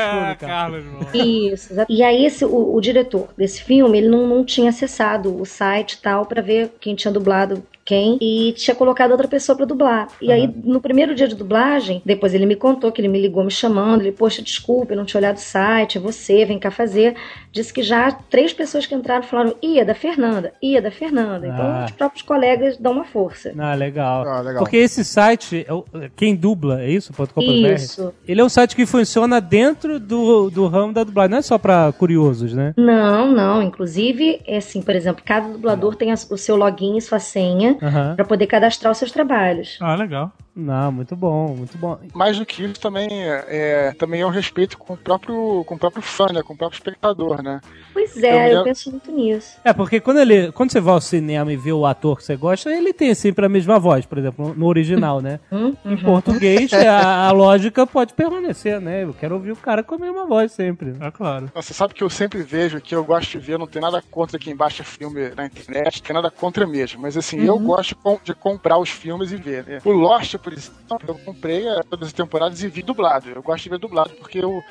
[1.14, 1.74] Isso.
[1.90, 5.94] E aí esse, o, o diretor desse filme, ele não, não tinha acessado o site
[5.94, 7.64] e tal pra ver quem tinha dublado
[7.94, 10.08] quem e tinha colocado outra pessoa pra dublar.
[10.22, 13.44] E aí no primeiro dia de dublagem, depois ele me contou que ele me ligou
[13.44, 16.72] me chamando, ele, poxa, desculpa, eu não tinha olhado o site, é você, vem cá
[16.72, 17.16] fazer.
[17.52, 21.48] Disse que já três pessoas que entraram falaram, ia da Fernanda, ia da Fernanda.
[21.48, 21.86] Então Ah.
[21.86, 23.54] os próprios colegas dão uma força.
[23.58, 24.28] Ah, legal.
[24.28, 24.64] Ah, legal.
[24.64, 27.14] Porque esse site, é quem dubla, é isso?
[27.14, 27.44] .com.br?
[27.76, 28.14] Isso.
[28.28, 31.58] Ele é um site que funciona dentro do, do ramo da dublagem, não é só
[31.58, 32.74] pra curiosos, né?
[32.78, 33.62] Não, não.
[33.62, 37.78] Inclusive, é assim, por exemplo, cada dublador tem a- o seu login e sua senha
[37.84, 38.16] Aham.
[38.16, 39.78] pra poder cadastrar os seus trabalhos.
[39.82, 40.32] Ah, legal.
[40.56, 41.98] Não, muito bom, muito bom.
[42.14, 45.80] Mais do que isso, também é, também é um respeito com o próprio, com o
[45.80, 46.44] próprio fã, né?
[46.44, 47.60] Com o próprio espectador, né?
[47.92, 49.58] Pois Eu é, me eu, lem- penso muito nisso.
[49.64, 50.52] É, porque quando ele.
[50.52, 53.46] Quando você vai ao cinema e vê o ator que você gosta, ele tem sempre
[53.46, 55.40] a mesma voz, por exemplo, no original, né?
[55.54, 55.76] Hum?
[55.86, 59.04] Em português, a, a lógica pode permanecer, né?
[59.04, 60.94] Eu quero ouvir o cara com a mesma voz sempre.
[61.00, 61.52] É claro.
[61.54, 64.40] Você sabe que eu sempre vejo, que eu gosto de ver, não tem nada contra
[64.40, 67.02] quem baixa filme na internet, tem nada contra mesmo.
[67.02, 69.80] Mas assim, eu gosto de comprar os filmes e ver, né?
[69.86, 73.30] O Lost, por exemplo, eu comprei eh, todas as temporadas e vi dublado.
[73.30, 74.64] Eu gosto de ver dublado, porque eu.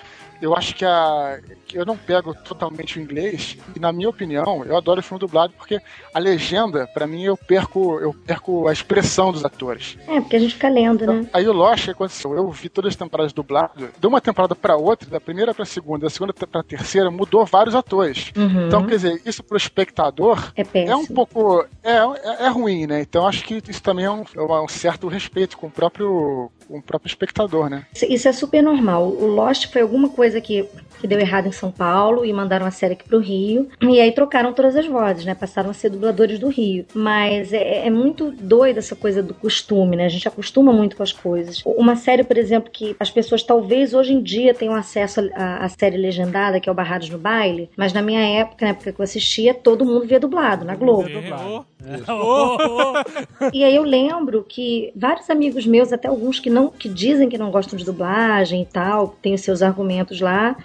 [0.43, 1.39] Eu acho que a.
[1.73, 5.81] eu não pego totalmente o inglês, e na minha opinião, eu adoro filme dublado, porque
[6.13, 9.97] a legenda, pra mim, eu perco, eu perco a expressão dos atores.
[10.09, 11.27] É, porque a gente fica lendo, né?
[11.33, 12.35] Aí o Lost, o que aconteceu?
[12.35, 16.07] Eu vi todas as temporadas dublado, de uma temporada pra outra, da primeira pra segunda,
[16.07, 18.33] da segunda pra terceira, mudou vários atores.
[18.37, 18.67] Uhum.
[18.67, 21.65] Então, quer dizer, isso pro espectador É é um pouco.
[21.83, 23.01] É, é, é ruim, né?
[23.01, 26.79] Então acho que isso também é um, é um certo respeito com o próprio, com
[26.79, 27.87] o próprio espectador, né?
[27.95, 29.09] Isso é super normal.
[29.09, 30.65] O Lost foi alguma coisa que,
[31.01, 33.69] que deu errado em São Paulo e mandaram a série aqui pro Rio.
[33.81, 35.35] E aí trocaram todas as vozes, né?
[35.35, 36.85] Passaram a ser dubladores do Rio.
[36.95, 40.07] Mas é, é muito doida essa coisa do costume, né?
[40.07, 41.63] A gente acostuma muito com as coisas.
[41.65, 45.97] Uma série, por exemplo, que as pessoas talvez hoje em dia tenham acesso à série
[45.97, 47.71] legendada, que é o Barrados no Baile.
[47.77, 51.09] Mas na minha época, na época que eu assistia, todo mundo via dublado, na Globo.
[51.09, 51.67] Errou.
[53.53, 57.37] E aí eu lembro que vários amigos meus, até alguns que não que dizem que
[57.37, 60.57] não gostam de dublagem e tal, têm os seus argumentos lá,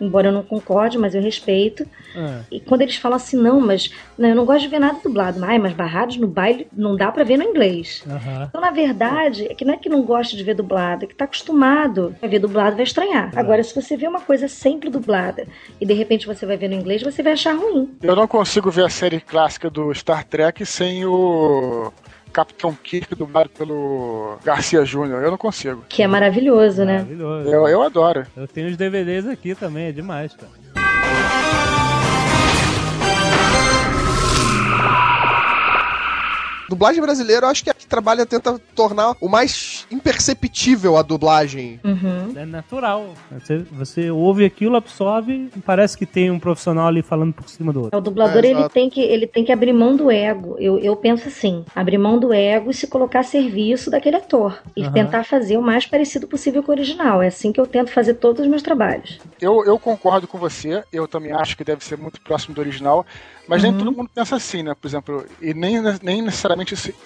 [0.00, 1.86] embora eu não concorde, mas eu respeito.
[2.14, 4.98] Ah, E quando eles falam assim, não, mas não, eu não gosto de ver nada
[5.02, 8.02] dublado, Ai, mas barrados no baile não dá pra ver no inglês.
[8.06, 8.46] aham.
[8.48, 11.14] Então, na verdade, é que não é que não gosta de ver dublado, é que
[11.14, 13.32] tá acostumado a ver dublado vai estranhar.
[13.36, 15.46] Agora, se você vê uma coisa sempre dublada
[15.80, 17.90] e de repente você vai ver no inglês, você vai achar ruim.
[18.02, 21.92] Eu não consigo ver a série clássica do Star Trek sem o
[22.36, 25.22] Capitão Kirk dublado pelo Garcia Júnior.
[25.22, 25.86] Eu não consigo.
[25.88, 26.98] Que é maravilhoso, né?
[26.98, 27.48] Maravilhoso.
[27.48, 28.26] Eu, eu adoro.
[28.36, 30.52] Eu tenho os DVDs aqui também, é demais, cara.
[36.68, 41.02] Dublagem brasileira, eu acho que é a que trabalha tenta tornar o mais imperceptível a
[41.02, 41.80] dublagem.
[41.84, 42.32] Uhum.
[42.34, 43.14] É natural.
[43.30, 47.72] Você, você ouve aquilo, absorve e parece que tem um profissional ali falando por cima
[47.72, 47.98] do outro.
[47.98, 50.56] O dublador É, ele tem que ele tem que abrir mão do ego.
[50.58, 54.60] Eu, eu penso assim, abrir mão do ego e se colocar a serviço daquele ator
[54.76, 54.92] e Aham.
[54.92, 57.22] tentar fazer o mais parecido possível com o original.
[57.22, 59.20] É assim que eu tento fazer todos os meus trabalhos.
[59.40, 63.04] Eu, eu concordo com você, eu também acho que deve ser muito próximo do original,
[63.46, 64.74] mas nem todo mundo pensa assim, né?
[64.74, 66.55] Por exemplo, e nem, nem necessariamente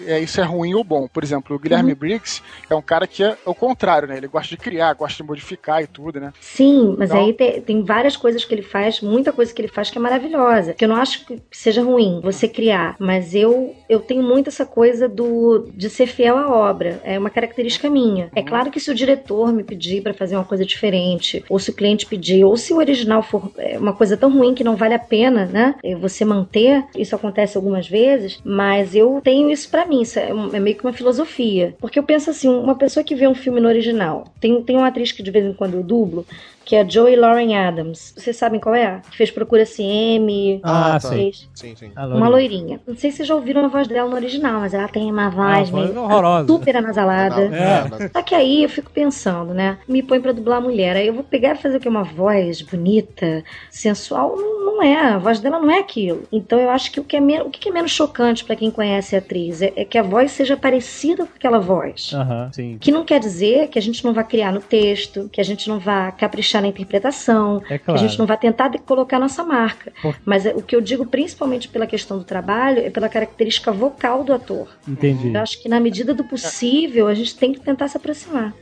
[0.07, 1.09] é, isso é ruim ou bom.
[1.09, 4.16] Por exemplo, o Guilherme Briggs é um cara que é o contrário, né?
[4.16, 6.32] Ele gosta de criar, gosta de modificar e tudo, né?
[6.40, 9.68] Sim, mas Então- aí tem, tem várias coisas que ele faz, muita coisa que ele
[9.68, 10.74] faz que é maravilhosa.
[10.74, 14.64] Que eu não acho que seja ruim você criar, mas eu eu tenho muito essa
[14.64, 17.01] coisa do de ser fiel à obra.
[17.05, 18.30] É uma característica minha.
[18.34, 21.70] É claro que se o diretor me pedir pra fazer uma coisa diferente, ou se
[21.70, 24.76] o cliente pedir, ou se o original for é, uma coisa tão ruim que não
[24.76, 25.74] vale a pena, né?
[25.82, 30.28] é, Você manter, isso acontece algumas vezes, mas eu tenho isso pra mim, isso é,
[30.28, 31.74] é meio que uma filosofia.
[31.80, 34.88] Porque eu penso assim, uma pessoa que vê um filme no original, tem, tem uma
[34.88, 36.26] atriz que de vez em quando eu dublo,
[36.70, 38.14] que é a Joey Lauren Adams.
[38.16, 39.02] Vocês sabem qual é?
[39.10, 40.60] Que fez Procura CM.
[40.62, 41.00] Ah, tá.
[41.00, 41.16] sim.
[41.16, 41.90] fez Sim, sim.
[41.96, 42.80] Uma loirinha.
[42.86, 45.28] Não sei se vocês já ouviram a voz dela no original, mas ela tem uma
[45.30, 46.46] voz Ah, voz meio horrorosa.
[46.46, 47.48] super anasalada.
[47.48, 48.08] Não, É.
[48.12, 49.78] Só que aí eu fico pensando, né?
[49.88, 50.96] Me põe pra dublar a mulher.
[50.96, 51.88] Aí eu vou pegar e fazer o que?
[51.88, 54.36] Uma voz bonita, sensual?
[54.36, 54.96] Não, não é.
[54.96, 56.22] A voz dela não é aquilo.
[56.30, 58.70] Então eu acho que o que é, men- o que é menos chocante pra quem
[58.70, 62.12] conhece a atriz é, é que a voz seja parecida com aquela voz.
[62.14, 62.78] Aham, sim.
[62.80, 65.68] Que não quer dizer que a gente não vá criar no texto, que a gente
[65.68, 68.00] não vá caprichar na interpretação, É que claro.
[68.00, 69.92] a gente não vai tentar colocar nossa marca.
[70.02, 73.70] Por- Mas é- o que eu digo principalmente pela questão do trabalho é pela característica
[73.72, 74.68] vocal do ator.
[74.88, 75.32] Entendi.
[75.32, 78.54] Eu acho que na medida do possível a gente tem que tentar se aproximar.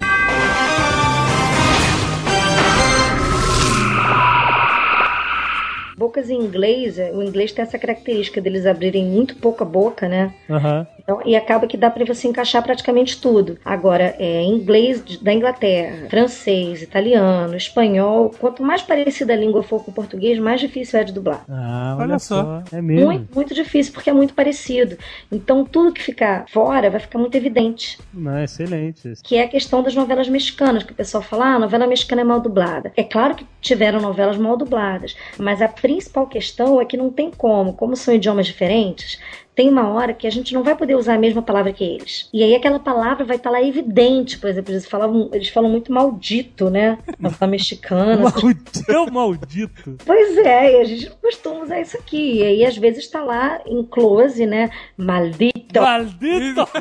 [5.96, 10.09] Bocas em inglês, é, o inglês tem essa característica deles abrirem muito pouco a boca,
[10.09, 10.32] né?
[10.49, 10.86] Aham.
[11.09, 13.56] Então, e acaba que dá pra você encaixar praticamente tudo.
[13.64, 19.90] Agora, é, inglês da Inglaterra, francês, italiano, espanhol, quanto mais parecida a língua for com
[19.90, 21.46] o português, mais difícil é de dublar.
[21.48, 22.42] Ah, olha, Olha só.
[22.42, 22.76] só.
[22.76, 23.06] É mesmo.
[23.06, 24.98] Muito, muito difícil, porque é muito parecido.
[25.32, 27.98] Então, tudo que ficar fora vai ficar muito evidente.
[28.12, 29.14] Não, excelente.
[29.24, 32.20] Que é a questão das novelas mexicanas, que o pessoal fala, ah, a novela mexicana
[32.20, 32.92] é mal dublada.
[32.94, 37.30] É claro que tiveram novelas mal dubladas, mas a principal questão é que não tem
[37.30, 39.18] como, como são idiomas diferentes,
[39.59, 42.28] tem uma hora que a gente não vai poder usar a mesma palavra que eles.
[42.32, 45.92] E aí aquela palavra vai estar lá evidente, por exemplo, eles, falavam, eles falam muito
[45.92, 46.96] maldito, né?
[47.18, 48.30] Na novela mexicana.
[48.30, 49.96] Maldito, é o maldito.
[50.06, 52.34] Pois é, e a gente não costuma usar isso aqui.
[52.34, 54.70] E aí, às vezes, está lá em close, né?
[54.96, 55.80] Maldito.
[55.80, 56.68] Maldito!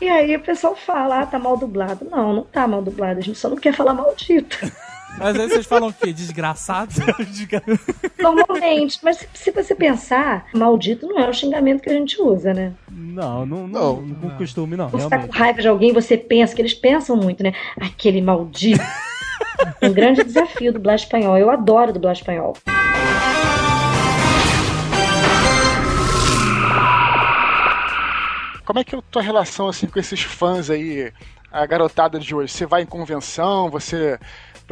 [0.00, 2.06] E aí o pessoal fala, ah, tá mal dublado.
[2.10, 4.56] Não, não tá mal dublado, a gente só não quer falar maldito.
[5.18, 6.12] Mas aí vocês falam o quê?
[6.14, 6.92] Desgraçado?
[8.18, 8.98] Normalmente.
[9.02, 12.72] Mas se, se você pensar, maldito não é o xingamento que a gente usa, né?
[12.90, 14.02] Não, não, não, Não.
[14.02, 17.16] não, com costume, não, Você tá com raiva de alguém, você pensa, que eles pensam
[17.16, 17.52] muito, né?
[17.78, 18.82] Aquele maldito.
[19.82, 21.36] um grande desafio dublar espanhol.
[21.36, 22.56] Eu adoro dublar espanhol.
[28.64, 31.12] Como é que é a tua relação assim com esses fãs aí,
[31.50, 32.52] a garotada de hoje?
[32.52, 34.16] Você vai em convenção, você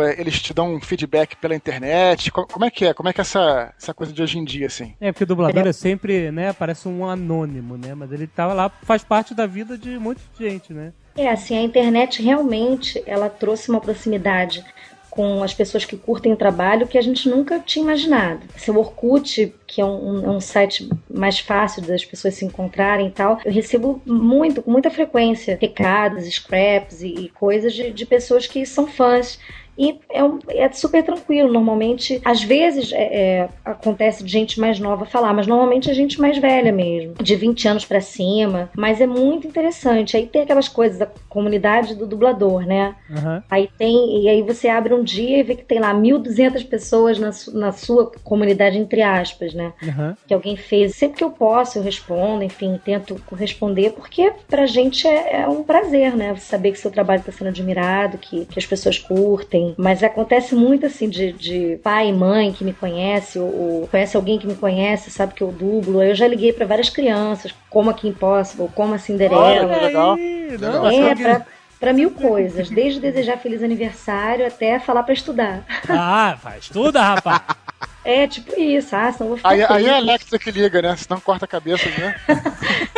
[0.05, 2.31] eles te dão um feedback pela internet?
[2.31, 2.95] Co- Como é que é?
[2.95, 4.95] Como é que é essa, essa coisa de hoje em dia, assim?
[5.01, 7.95] É, porque o dublador é sempre, né, parece um anônimo, né?
[7.95, 10.93] Mas ele tava lá, faz parte da vida de muita gente, né?
[11.17, 14.65] É, assim, a internet realmente ela trouxe uma proximidade
[15.11, 18.41] com as pessoas que curtem o trabalho que a gente nunca tinha imaginado.
[18.57, 23.11] Seu Orkut, que é um, é um site mais fácil das pessoas se encontrarem e
[23.11, 28.47] tal, eu recebo muito, com muita frequência, recados, scraps e, e coisas de, de pessoas
[28.47, 29.41] que são fãs.
[29.79, 31.53] E é, um- é super tranquilo.
[31.53, 32.97] Normalmente, às vezes é,
[33.43, 37.37] é, acontece de gente mais nova falar, mas normalmente é gente mais velha mesmo, de
[37.37, 38.71] 20 anos pra cima.
[38.77, 40.17] Mas é muito interessante.
[40.17, 42.97] Aí tem aquelas coisas da comunidade do dublador, né?
[43.11, 43.43] Aham.
[43.49, 47.19] Aí tem, e aí você abre um dia e vê que tem lá 1.200 pessoas
[47.19, 49.73] na, na sua comunidade, entre aspas, né?
[49.83, 50.17] Aham.
[50.27, 50.97] Que alguém fez.
[50.97, 55.63] Sempre que eu posso, eu respondo, enfim, tento corresponder, porque pra gente é, é um
[55.63, 56.35] prazer, né?
[56.37, 59.68] Saber que seu trabalho está sendo admirado, que, que as pessoas curtem.
[59.77, 64.17] Mas acontece muito assim de, de pai e mãe que me conhece, ou, ou conhece
[64.17, 66.03] alguém que me conhece, sabe que eu dublo.
[66.03, 69.41] Eu já liguei pra várias crianças, como aqui Impossible, como a Cinderela.
[69.41, 70.15] Olha, legal.
[70.15, 70.87] Legal.
[70.91, 71.47] É, pra,
[71.79, 72.71] pra mil coisas.
[72.71, 75.65] Desde desejar feliz aniversário até falar pra estudar.
[75.89, 77.41] Ah, faz tudo, rapaz.
[78.05, 80.97] É tipo isso, ah, senão vou ficar Aí, aí é a Alexa que liga, né?
[80.97, 82.15] Senão corta a cabeça, né?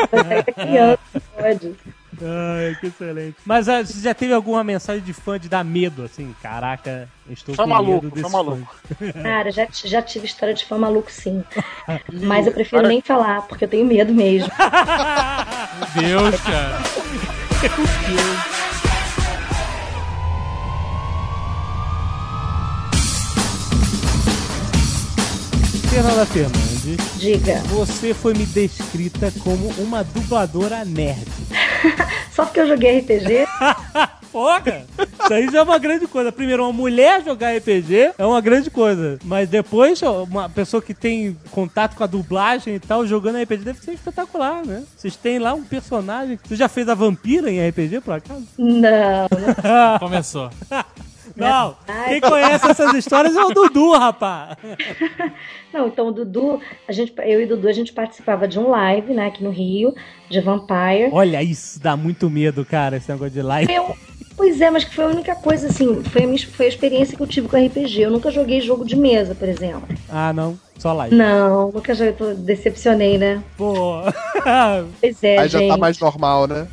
[0.09, 1.75] vai da criança, pode.
[2.23, 3.37] Ai, que excelente.
[3.45, 6.35] Mas ah, você já teve alguma mensagem de fã de dar medo, assim?
[6.43, 8.77] Caraca, estou Foi com maluco, medo desse maluco.
[9.23, 11.43] Cara, já, já tive história de fã maluco sim.
[12.13, 14.51] Mas eu prefiro Cara, nem falar, porque eu tenho medo mesmo.
[15.97, 16.79] Meu Deus, cara.
[25.91, 26.25] Fernanda
[27.17, 27.59] Diga.
[27.69, 31.27] você foi me descrita como uma dubladora nerd.
[32.33, 33.47] Só porque eu joguei RPG?
[34.33, 34.85] Porra!
[35.23, 36.31] Isso aí já é uma grande coisa.
[36.31, 39.19] Primeiro, uma mulher jogar RPG é uma grande coisa.
[39.25, 43.81] Mas depois, uma pessoa que tem contato com a dublagem e tal, jogando RPG, deve
[43.81, 44.85] ser espetacular, né?
[44.97, 46.39] Vocês têm lá um personagem.
[46.47, 48.47] Você já fez a vampira em RPG, por acaso?
[48.57, 49.29] Não,
[49.99, 50.49] Começou.
[51.41, 51.77] Não.
[52.09, 54.57] Quem conhece essas histórias é o Dudu, rapaz.
[55.73, 58.69] não, então o Dudu, a gente, eu e o Dudu, a gente participava de um
[58.71, 59.95] live, né, aqui no Rio,
[60.29, 61.11] de Vampire.
[61.13, 63.73] Olha, isso dá muito medo, cara, esse negócio de live.
[63.73, 63.95] Eu,
[64.37, 67.17] pois é, mas que foi a única coisa, assim, foi a, minha, foi a experiência
[67.17, 68.03] que eu tive com RPG.
[68.03, 69.89] Eu nunca joguei jogo de mesa, por exemplo.
[70.09, 70.59] Ah, não.
[70.79, 71.15] Só live.
[71.15, 73.43] Não, nunca joguei, tô- decepcionei, né?
[73.59, 73.97] Pô.
[74.99, 75.69] Pois é, Aí já gente.
[75.69, 76.67] tá mais normal, né?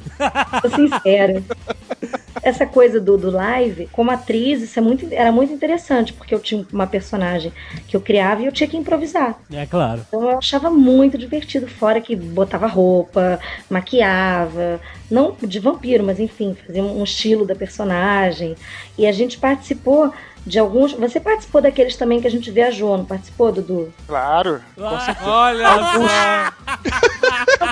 [0.61, 1.43] Tô sincera.
[2.47, 6.39] Essa coisa do, do live, como atriz, isso é muito, era muito interessante, porque eu
[6.39, 7.51] tinha uma personagem
[7.85, 9.37] que eu criava e eu tinha que improvisar.
[9.51, 10.05] é claro.
[10.07, 13.37] Então eu achava muito divertido, fora que botava roupa,
[13.69, 14.79] maquiava,
[15.11, 18.55] não de vampiro, mas enfim, fazia um estilo da personagem.
[18.97, 20.13] E a gente participou
[20.47, 20.93] de alguns.
[20.93, 23.93] Você participou daqueles também que a gente viajou, não participou, Dudu?
[24.07, 24.61] Claro.
[24.77, 26.53] Olha só.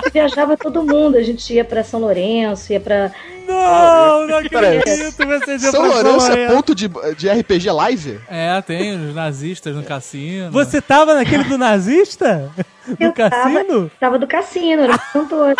[0.13, 3.11] Viajava todo mundo, a gente ia pra São Lourenço, ia pra.
[3.47, 4.79] Não, não Peraí.
[4.79, 5.25] acredito.
[5.25, 8.19] Você já São Lourenço é ponto de, de RPG live?
[8.27, 10.51] É, tem os nazistas no cassino.
[10.51, 12.51] Você tava naquele do nazista?
[12.87, 13.91] No Eu tava, cassino?
[13.99, 15.55] tava do cassino, era cantora.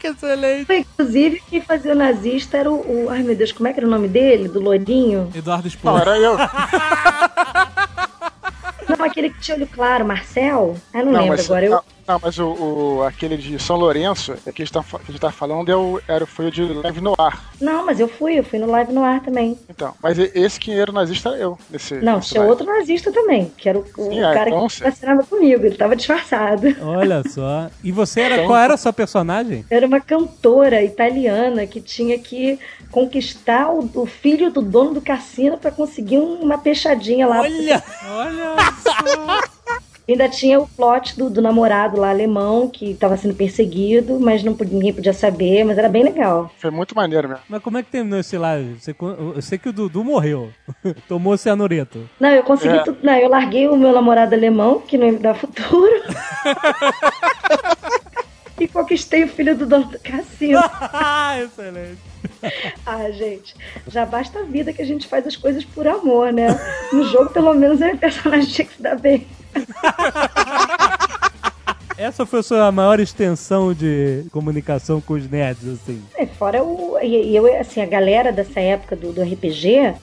[0.00, 0.72] Que excelente.
[0.72, 3.86] Inclusive, quem fazia o nazista era o, o- Ai meu Deus, como é que era
[3.86, 4.48] o nome dele?
[4.48, 5.30] Do loirinho?
[5.34, 6.00] Eduardo Não, Spor.
[6.00, 6.36] era eu.
[8.88, 10.76] Não, aquele que tinha olho claro, Marcel?
[10.92, 11.64] Ah, não, lembro mas, agora.
[11.66, 11.80] Eu...
[12.06, 15.12] não, mas o, o- aquele de São Lourenço, é que a gente tá, que a
[15.12, 17.52] gente tá falando, é o, era, foi o de Leve no Ar.
[17.60, 19.58] Não, mas eu fui, eu fui no live no ar também.
[19.68, 21.58] Então, mas esse que era o nazista era eu.
[21.70, 22.50] Nesse, Não, nesse tinha live.
[22.50, 24.84] outro nazista também, que era o, o Sim, é, cara então que sim.
[24.84, 26.66] vacinava comigo, ele tava disfarçado.
[26.82, 27.68] Olha só.
[27.84, 28.34] E você era.
[28.34, 29.64] Então- Qual era a sua personagem?
[29.70, 32.58] Era uma cantora italiana que tinha que
[32.90, 37.40] conquistar o, o filho do dono do cassino pra conseguir um- uma peixadinha lá.
[37.40, 37.82] Olha!
[38.08, 39.61] Olha só.
[40.08, 44.56] Ainda tinha o plot do, do namorado lá alemão que estava sendo perseguido, mas não,
[44.70, 46.50] ninguém podia saber, mas era bem legal.
[46.58, 47.42] Foi muito maneiro mesmo.
[47.48, 48.80] Mas como é que terminou esse live?
[48.80, 50.50] Você, eu sei que o Dudu morreu.
[51.08, 52.08] Tomou cianureto.
[52.18, 52.82] Não, eu consegui É.
[52.82, 52.98] tudo.
[53.02, 56.02] Não, eu larguei o meu namorado alemão, que não ia me dar futuro.
[58.60, 60.60] e conquistei o filho do dono do cassino.
[61.44, 61.98] excelente.
[62.84, 63.54] Ah, gente,
[63.88, 66.48] já basta a vida que a gente faz as coisas por amor, né?
[66.92, 69.26] No jogo, pelo menos, a minha personagem tinha que se dar bem.
[71.96, 76.02] Essa foi a sua maior extensão de comunicação com os nerds, assim.
[76.16, 76.98] É, fora o.
[77.00, 79.94] E, e eu, assim, a galera dessa época do, do RPG,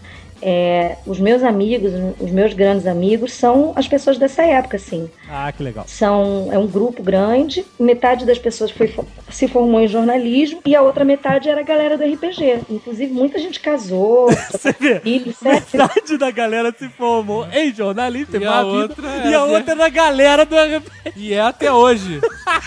[0.41, 5.09] é, os meus amigos, os meus grandes amigos, são as pessoas dessa época, assim.
[5.31, 5.85] Ah, que legal.
[5.87, 10.75] São, é um grupo grande, metade das pessoas foi, fo- se formou em jornalismo e
[10.75, 12.61] a outra metade era a galera do RPG.
[12.69, 18.45] Inclusive, muita gente casou, Você vê, filho, metade da galera se formou em jornalista, E
[18.45, 21.13] a vida, outra e é- a outra é da galera do RPG.
[21.15, 22.19] E é até hoje.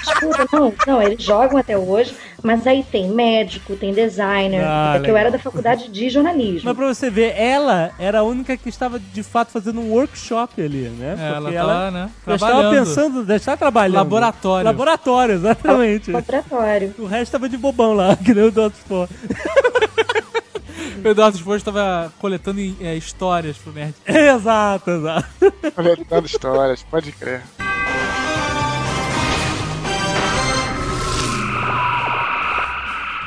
[0.02, 5.10] Escuta, não, não, eles jogam até hoje, mas aí tem médico, tem designer, Ah, porque
[5.10, 6.62] eu era da faculdade de jornalismo.
[6.64, 10.60] Mas pra você ver, ela era a única que estava de fato fazendo um workshop
[10.62, 11.16] ali, né?
[11.18, 12.10] Ela Porque tá lá, né?
[12.26, 12.86] já estava Trabalhando.
[12.86, 13.96] pensando, já está trabalhando.
[13.96, 14.64] Laboratório.
[14.64, 16.10] Laboratório, exatamente.
[16.10, 16.94] Laboratório.
[16.98, 19.08] O resto tava de bobão lá, que nem o outro for.
[21.04, 23.94] O Eduardo Spor estava coletando é, histórias pro Nerd.
[24.06, 25.28] exato, exato.
[25.74, 27.42] Coletando histórias, pode crer.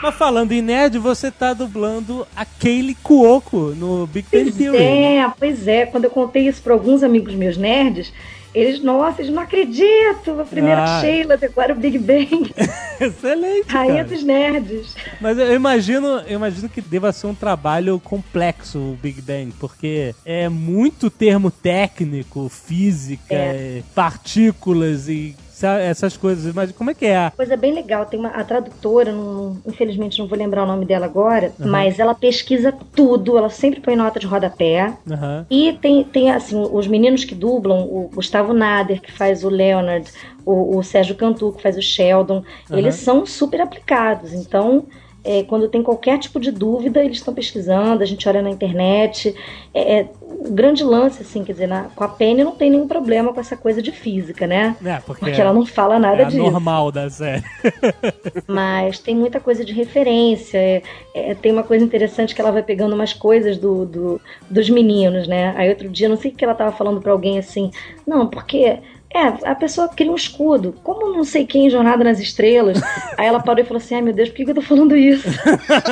[0.01, 4.77] Mas falando em nerd, você tá dublando a Kaylee Cuoco no Big Bang Pois Theory.
[4.77, 5.85] é, pois é.
[5.87, 8.13] Quando eu contei isso para alguns amigos meus nerds,
[8.55, 10.39] eles, nossa, eles não acreditam.
[10.39, 11.01] A primeira Ah.
[11.01, 12.51] Sheila, agora o Big Bang.
[12.99, 14.07] Excelente, Rainha cara.
[14.07, 14.95] dos nerds.
[15.19, 20.15] Mas eu imagino, eu imagino que deva ser um trabalho complexo o Big Bang, porque
[20.25, 23.81] é muito termo técnico, física, É.
[23.93, 26.53] partículas e essas coisas.
[26.53, 27.31] Mas como é que é?
[27.35, 28.05] Coisa bem legal.
[28.05, 32.13] Tem uma a tradutora, não- infelizmente não vou lembrar o nome dela agora, mas ela
[32.13, 33.37] pesquisa tudo.
[33.37, 34.93] Ela sempre põe nota de rodapé.
[35.09, 35.45] Aham.
[35.49, 40.09] E tem, tem assim, os meninos que dublam, o Gustavo Nader, que faz o Leonard,
[40.45, 42.77] o, o Sérgio Cantu, que faz o Sheldon, Aham.
[42.79, 44.33] eles são super aplicados.
[44.33, 44.85] Então,
[45.25, 49.35] é, quando tem qualquer tipo de dúvida, eles estão pesquisando, a gente olha na internet.
[49.73, 52.87] É, é, o grande lance, assim, quer dizer, na- com a Penny não tem nenhum
[52.87, 54.75] problema com essa coisa de física, né?
[54.85, 56.37] É, porque, Porque ela não fala é nada a disso.
[56.43, 57.43] normal da série.
[58.47, 60.57] Mas tem muita coisa de referência.
[60.57, 60.81] é-
[61.13, 65.27] é, tem uma coisa interessante que ela vai pegando umas coisas do, do- dos meninos,
[65.27, 65.53] né?
[65.57, 67.71] Aí outro dia, não sei o que ela tava falando pra alguém assim.
[68.05, 68.77] Não, porque
[69.15, 70.75] É, a pessoa cria um escudo.
[70.83, 72.81] Como não sei quem, Jornada nas Estrelas.
[73.17, 75.25] aí ela parou e falou assim: ai meu Deus, por que, eu tô falando isso?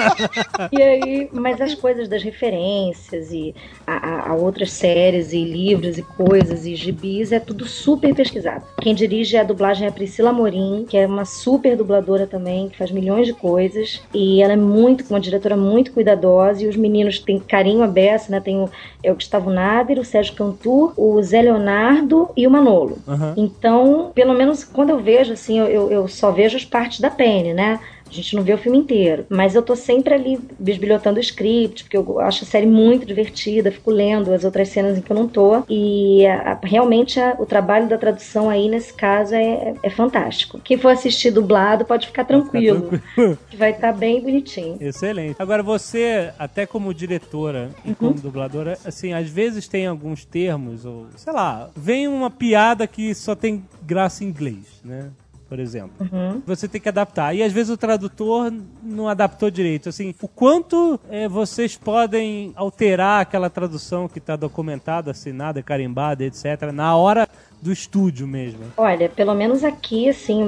[0.71, 3.55] e aí, mas as coisas das referências e
[3.87, 8.65] a, a- a outras séries e livros e coisas e gibis é tudo super pesquisado.
[8.81, 12.77] Quem dirige a dublagem é a Priscila Morim, que é uma super dubladora também, que
[12.77, 14.01] faz milhões de coisas.
[14.13, 16.61] E ela é muito, uma diretora muito cuidadosa.
[16.63, 18.41] E os meninos têm carinho aberto, né?
[18.41, 18.69] Tem o,
[19.01, 22.97] é o Gustavo Nader, o Sérgio Cantur, o Zé Leonardo e o Manolo.
[23.13, 23.35] Aham.
[23.37, 27.53] Então, pelo menos quando eu vejo, assim, eu, eu, só vejo as partes da Penny,
[27.53, 27.79] né?
[28.13, 29.25] A gente não vê o filme inteiro.
[29.27, 33.71] Mas eu tô sempre ali bisbilhotando o script, porque eu acho a série muito divertida,
[33.71, 35.63] fico lendo as outras cenas em que eu não tô.
[35.67, 40.59] E a- a- realmente a- o trabalho da tradução aí, nesse caso, é, é fantástico.
[40.63, 42.91] Quem for assistir dublado pode ficar tranquilo,
[43.49, 44.77] que vai estar bem bonitinho.
[44.79, 45.35] Excelente.
[45.39, 51.07] Agora, você, até como diretora e como dubladora, assim, às vezes tem alguns termos, ou
[51.15, 55.09] sei lá, vem uma piada que só tem graça em inglês, né?
[55.53, 56.09] Por exemplo.
[56.47, 57.35] Você tem que adaptar.
[57.35, 58.51] E às vezes o tradutor
[58.81, 59.87] não adaptou direito.
[59.87, 66.71] Assim, o quanto eh, vocês podem alterar aquela tradução que está documentada, assinada, carimbada, etc.,
[66.73, 67.29] na hora
[67.63, 68.59] do estúdio mesmo?
[68.75, 70.43] Olha, pelo menos aqui, assim,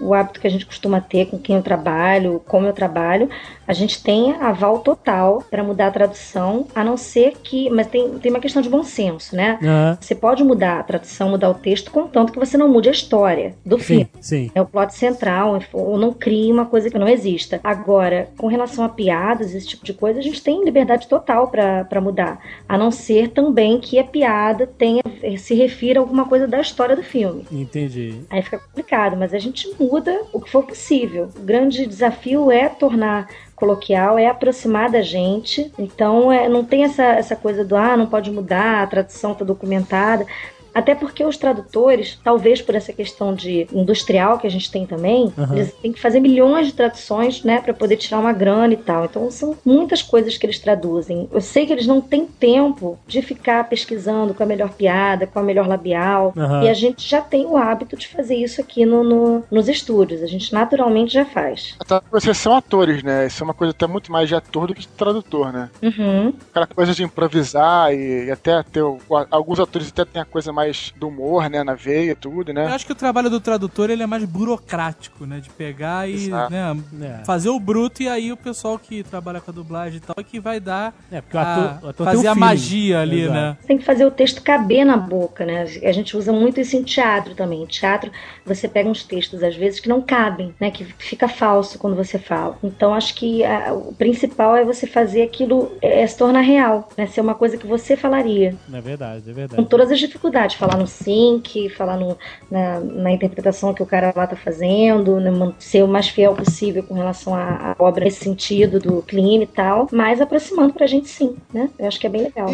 [0.00, 3.28] o hábito que a gente costuma ter com quem eu trabalho, como eu trabalho,
[3.66, 7.70] a gente tem aval total para mudar a tradução, a não ser que.
[7.70, 9.58] Mas tem, tem uma questão de bom senso, né?
[9.62, 9.98] Aham.
[10.00, 13.54] Você pode mudar a tradução, mudar o texto, contanto que você não mude a história
[13.64, 14.08] do filme.
[14.20, 14.50] Sim, sim.
[14.54, 17.60] É o plot central, ou não crie uma coisa que não exista.
[17.64, 22.00] Agora, com relação a piadas, esse tipo de coisa, a gente tem liberdade total para
[22.00, 22.38] mudar.
[22.68, 25.02] A não ser também que a piada tenha
[25.38, 27.46] se refira a alguma coisa da história do filme.
[27.50, 28.20] Entendi.
[28.28, 31.30] Aí fica complicado, mas a gente muda o que for possível.
[31.36, 35.70] O grande desafio é tornar coloquial, é aproximar da gente.
[35.78, 39.44] Então, é, não tem essa, essa coisa do ah, não pode mudar, a tradução está
[39.44, 40.26] documentada.
[40.74, 45.32] Até porque os tradutores, talvez por essa questão de industrial que a gente tem também,
[45.38, 45.56] Aham.
[45.56, 49.04] eles têm que fazer milhões de traduções, né, para poder tirar uma grana e tal.
[49.04, 51.28] Então são muitas coisas que eles traduzem.
[51.32, 55.38] Eu sei que eles não têm tempo de ficar pesquisando com a melhor piada, com
[55.38, 56.32] a melhor labial.
[56.36, 56.62] Aham.
[56.64, 60.22] E a gente já tem o hábito de fazer isso aqui no, no- nos estúdios.
[60.22, 61.74] A gente naturalmente já faz.
[61.80, 63.26] Até vocês são atores, né?
[63.26, 65.70] Isso é uma coisa até muito mais de ator do que de tradutor, né?
[65.82, 66.32] Uhum.
[66.50, 68.82] Aquela coisa de improvisar e, e até ter.
[68.82, 68.98] o-
[69.30, 70.59] alguns atores até têm a coisa mais
[70.96, 71.62] do humor, né?
[71.64, 72.66] Na veia e tudo, Eu né?
[72.66, 75.40] acho que o trabalho do tradutor ele é mais burocrático, né?
[75.40, 76.76] De pegar e né,
[77.20, 77.24] É.
[77.24, 80.22] fazer o bruto e aí o pessoal que trabalha com a dublagem e tal é
[80.22, 83.00] que vai dar É, porque o a- ator, o ator tem fazer um a magia
[83.00, 83.34] ali, Exato.
[83.34, 83.56] né?
[83.66, 85.62] Tem que fazer o texto caber na boca, né?
[85.82, 87.62] A gente usa muito isso em teatro também.
[87.62, 88.10] Em teatro,
[88.44, 90.70] você pega uns textos, às vezes, que não cabem, né?
[90.70, 92.58] Que fica falso quando você fala.
[92.62, 97.06] Então, acho que a- o principal é você fazer aquilo é, se tornar real, né?
[97.06, 98.54] Ser uma coisa que você falaria.
[98.72, 99.66] É verdade, é Com verdade.
[99.66, 100.49] todas as dificuldades.
[100.56, 102.16] Falar no sync, falar no-
[102.50, 105.30] na, na interpretação que o cara lá tá fazendo, né?
[105.58, 109.46] Ser o mais fiel possível com relação à, à obra nesse sentido do clima e
[109.46, 109.88] tal.
[109.92, 111.68] Mas aproximando pra gente sim, né?
[111.78, 112.48] Eu acho que é bem legal.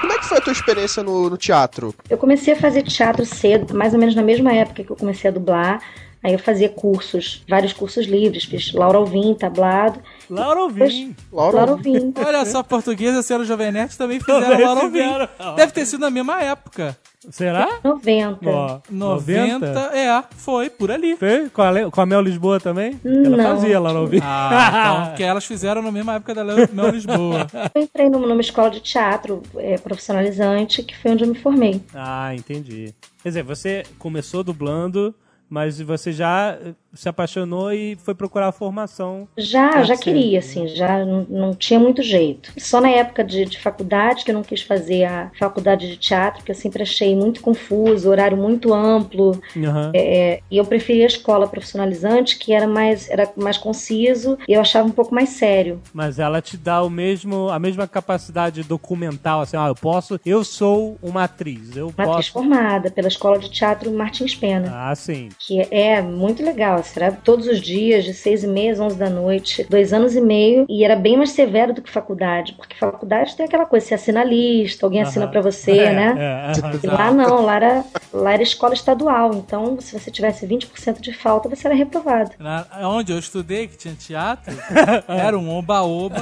[0.00, 1.94] Como é que foi a tua experiência no, no teatro?
[2.08, 5.28] Eu comecei a fazer teatro cedo, mais ou menos na mesma época que eu comecei
[5.30, 5.80] a dublar.
[6.26, 11.14] Aí eu fazia cursos, vários cursos livres, fiz Laura Alvim, tablado, Laura Alvim.
[11.32, 11.56] Laura?
[11.58, 12.12] Laura Alvim.
[12.18, 15.54] Olha só, portuguesa e a senhora Jovem Nerd também fizeram Também Laura Alvim.
[15.54, 16.98] Deve ter sido na mesma época.
[17.30, 17.78] Será?
[17.84, 18.40] 90.
[18.44, 21.16] Ó, 90, é, foi, por ali.
[21.16, 21.48] Foi?
[21.48, 23.00] Com a, com a Mel Lisboa também?
[23.04, 23.56] Ela Não.
[23.56, 24.18] fazia Laura Alvim.
[24.20, 27.46] Ah, então, que elas fizeram na mesma época da Mel Lisboa.
[27.72, 31.80] Eu entrei numa, numa escola de teatro é, profissionalizante, que foi onde eu me formei.
[31.94, 32.92] Ah, entendi.
[33.22, 35.14] Quer dizer, você começou dublando,
[35.48, 39.28] mas você já eh, se apaixonou e foi procurar a formação.
[39.36, 42.52] Já, já queria, assim, já não, não tinha muito jeito.
[42.58, 46.42] Só na época de, de faculdade que eu não quis fazer a faculdade de teatro,
[46.44, 49.40] que eu sempre achei muito confuso, horário muito amplo.
[49.56, 49.92] Aham.
[49.94, 54.60] É, e eu preferia a escola profissionalizante, que era mais, era mais conciso e eu
[54.60, 55.80] achava um pouco mais sério.
[55.92, 60.42] Mas ela te dá o mesmo, a mesma capacidade documental, assim, ah, eu posso, eu
[60.44, 62.32] sou uma atriz, eu Uma atriz posso.
[62.32, 64.72] formada pela Escola de Teatro Martins Pena.
[64.74, 65.28] Ah, sim.
[65.38, 69.08] Que é muito legal, será todos os dias, de seis e meia às onze da
[69.10, 73.36] noite, dois anos e meio, e era bem mais severo do que faculdade, porque faculdade
[73.36, 76.14] tem aquela coisa, você assina a lista, alguém assina pra você, É, né?
[76.18, 76.76] é.
[76.82, 81.12] E lá não, lá era, lá era escola estadual, então se você tivesse 20% de
[81.12, 82.30] falta, você era reprovado.
[82.38, 84.54] Na, onde eu estudei, que tinha teatro,
[85.06, 86.16] era um oba-oba.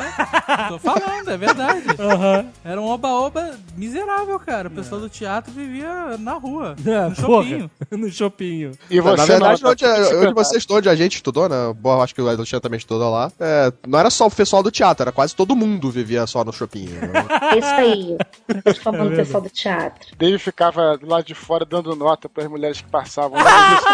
[0.69, 1.85] Tô falando, é verdade.
[2.65, 4.69] Era um oba-oba miserável, cara.
[4.69, 7.71] O pessoal do teatro vivia na rua, É, no porra, shopping.
[7.97, 8.73] no shoppinho.
[8.91, 11.57] E Na você verdade, não, onde, onde você estudou, onde a gente estudou, né?
[11.77, 13.31] Bom, acho que o Alexandre também estudou lá.
[13.41, 16.53] é, não era só o pessoal do teatro, era quase todo mundo vivia só no
[16.53, 16.87] shopping.
[16.89, 17.27] né?
[17.53, 18.17] É isso aí.
[18.65, 20.15] Tô falando do pessoal do teatro.
[20.17, 23.43] Dave ficava do lado de fora dando nota para as mulheres que passavam.
[23.43, 23.85] lá no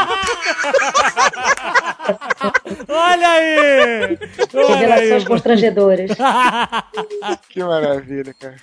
[2.94, 4.18] Olha aí!
[4.54, 5.24] Olha Revelações aí!
[5.24, 6.10] constrangedoras.
[7.48, 8.56] que maravilha, cara.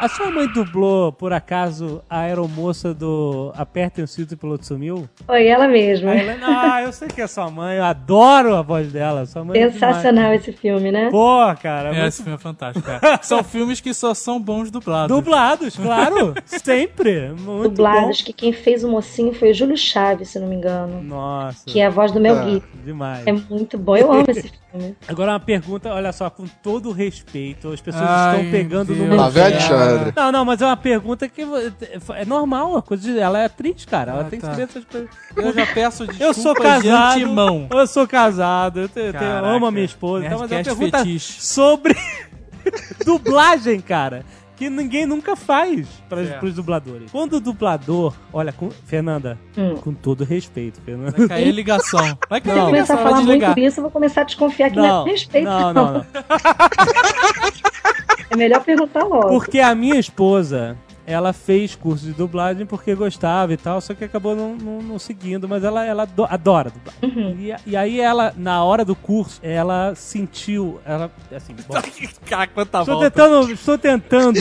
[0.00, 4.64] A sua mãe dublou, por acaso, a aeromoça do Apertem o Cinto e o Piloto
[4.64, 5.08] Sumiu?
[5.26, 6.14] Foi ela mesma.
[6.14, 9.26] Helena, ah, eu sei que é sua mãe, eu adoro a voz dela.
[9.26, 10.42] Sua mãe é Sensacional demais.
[10.42, 11.08] esse filme, né?
[11.10, 11.88] Pô, cara.
[11.88, 13.18] É, muito esse filme é fantástico, cara.
[13.22, 15.14] São filmes que só são bons dublados.
[15.16, 16.32] Dublados, claro.
[16.46, 17.30] Sempre.
[17.30, 20.98] Muito Dublados, que quem fez o mocinho foi o Júlio Chaves, se não me engano.
[20.98, 21.02] bom.
[21.02, 21.64] Nossa.
[21.66, 22.44] Que é a voz do Mel Ah.
[22.48, 22.68] Gibson.
[22.84, 23.26] Demais.
[23.26, 24.96] É muito bom, eu amo esse filme.
[25.08, 29.08] Agora uma pergunta, olha só, com todo respeito, as pessoas Ai, estão pegando no Deus.
[29.08, 29.58] meu Lá vem pé.
[29.88, 30.12] Alexandre.
[30.16, 31.42] Não, não, mas é uma pergunta que
[32.14, 34.52] é normal, coisa de, ela é atriz, cara, ela Ah, tem que tá.
[34.52, 35.08] saber essas coisas.
[35.36, 37.66] Eu já peço desculpas Eu sou de casado, antemão.
[37.70, 39.46] eu sou casado, eu, tenho, tenho- eu Caraca.
[39.48, 41.40] amo a minha esposa, então, mas é uma pergunta fetiche.
[41.42, 41.96] sobre
[43.04, 44.24] dublagem, cara.
[44.56, 46.46] Que ninguém nunca faz para Certo.
[46.46, 47.12] os dubladores.
[47.12, 49.76] Quando o dublador, olha, com, Fernanda, Hum.
[49.76, 51.12] com todo respeito, Fernanda.
[51.16, 52.18] Vai cair a ligação.
[52.28, 54.24] Vai cair Se a eu começar ligação, a falar muito disso, eu vou começar a
[54.24, 55.44] desconfiar que não, Não, é respeito.
[55.44, 56.06] não, não, não.
[58.30, 59.28] É melhor perguntar logo.
[59.28, 60.76] Porque a minha esposa,
[61.06, 64.98] ela fez curso de dublagem porque gostava e tal, só que acabou não, não- não
[64.98, 67.00] seguindo, mas ela, ela ado- adora dublagem.
[67.24, 67.36] Uhum.
[67.40, 71.74] E, e aí ela, na hora do curso, ela sentiu, ela, assim, bom,
[72.26, 73.10] Cara, quanta estou volta.
[73.10, 74.40] tentando, estou tentando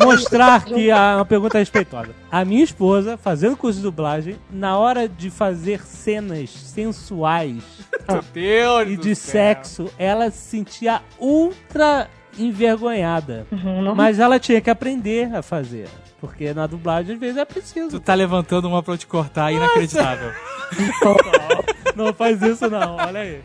[0.00, 2.10] mostrar que a, uma pergunta é respeitosa.
[2.30, 7.62] A minha esposa, fazendo curso de dublagem, na hora de fazer cenas sensuais
[8.08, 9.32] Meu Deus e de céu.
[9.32, 12.08] sexo, ela se sentia ultra
[12.38, 13.46] envergonhada.
[13.50, 15.88] Uhum, não- Mas ela tinha que aprender a fazer.
[16.20, 18.00] Porque na dublagem, às vezes, é Tu preciso.
[18.00, 20.30] tá levantando uma pra eu te cortar, inacreditável.
[21.96, 22.96] Não faz isso, não.
[22.96, 23.40] Olha aí.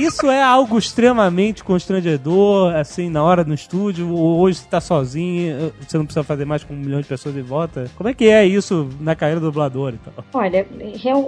[0.00, 5.72] Isso é algo extremamente constrangedor, assim, na hora no estúdio, ou hoje você tá sozinho,
[5.80, 7.90] você não precisa fazer mais com um milhão de pessoas em volta.
[7.96, 10.24] Como é que é isso na carreira do dublador e tal?
[10.32, 10.66] Olha,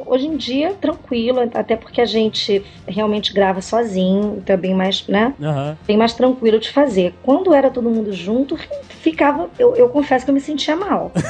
[0.06, 5.06] hoje em dia, tranquilo, até porque a gente realmente grava sozinho, então é bem mais,
[5.06, 5.34] né?
[5.40, 5.76] Aham.
[5.86, 7.14] Bem mais tranquilo de fazer.
[7.22, 8.56] Quando era todo mundo junto,
[8.88, 9.48] ficava.
[9.58, 11.12] Eu, eu confesso que eu me sentia mal.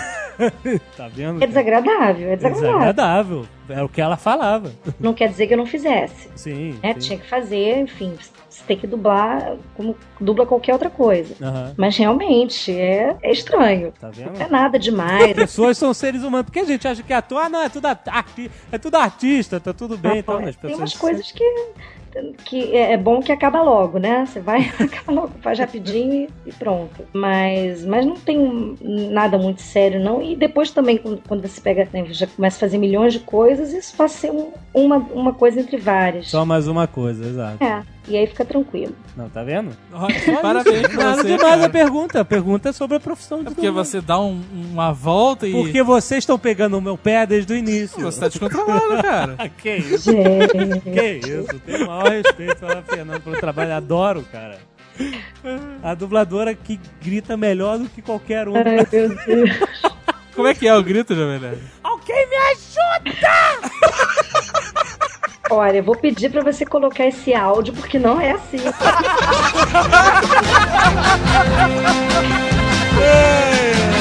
[0.99, 1.43] Tá vendo?
[1.43, 2.73] É desagradável, é desagradável.
[2.79, 3.47] Desagradável.
[3.69, 4.73] Era o que ela falava.
[4.99, 6.29] Não quer dizer que eu não fizesse.
[6.35, 6.79] Sim.
[6.83, 6.95] Né?
[6.95, 7.01] sim.
[7.01, 8.15] Tinha que fazer, enfim,
[8.49, 11.35] você tem que dublar como dubla qualquer outra coisa.
[11.43, 11.75] Aham.
[11.77, 13.93] Mas realmente é, é estranho.
[14.01, 15.35] Tá Não é nada demais.
[15.35, 16.47] pessoas são seres humanos.
[16.47, 19.73] Porque a gente acha que ator, ah, não, é tudo, arti é tudo artista, tá
[19.73, 20.19] tudo bem.
[20.19, 21.45] Então, Não, as tem umas coisas que,
[22.45, 24.25] que é é bom que acaba logo, né?
[24.27, 27.05] Você vai, acaba logo, faz rapidinho e, e pronto.
[27.13, 28.77] Mas, mas não tem
[29.11, 30.23] nada muito sério, não.
[30.23, 33.73] E depois também, quando, quando você pega, né, já começa a fazer milhões de coisas,
[33.73, 36.29] isso passa a ser um- uma, uma coisa entre várias.
[36.31, 37.63] Só mais uma coisa, exato.
[37.63, 38.95] É, e aí fica tranquilo.
[39.17, 39.71] Não, tá vendo?
[39.93, 41.69] Olha, Parabéns pra você, demais a cara.
[41.71, 42.21] pergunta.
[42.21, 45.53] A pergunta é sobre a profissão de É porque você dá um- uma volta e...
[45.53, 48.01] Porque vocês estão pegando o meu pé desde o início.
[48.01, 49.37] Você tá descontrolado, cara.
[49.59, 50.11] que isso?
[50.13, 51.59] Gente, Que isso?
[51.61, 53.75] Tenho o maior respeito pela Fernanda pelo trabalho.
[53.75, 54.59] Adoro, cara.
[55.83, 58.57] A dubladora que grita melhor do que qualquer um.
[58.57, 59.15] ai meu Deus.
[60.35, 61.61] Como é que é o grito, Jovem Nerd?
[61.83, 63.27] Alguém me ajuda!
[65.51, 68.59] Olha, eu vou pedir para você colocar esse áudio, porque não é assim.
[73.01, 73.96] é.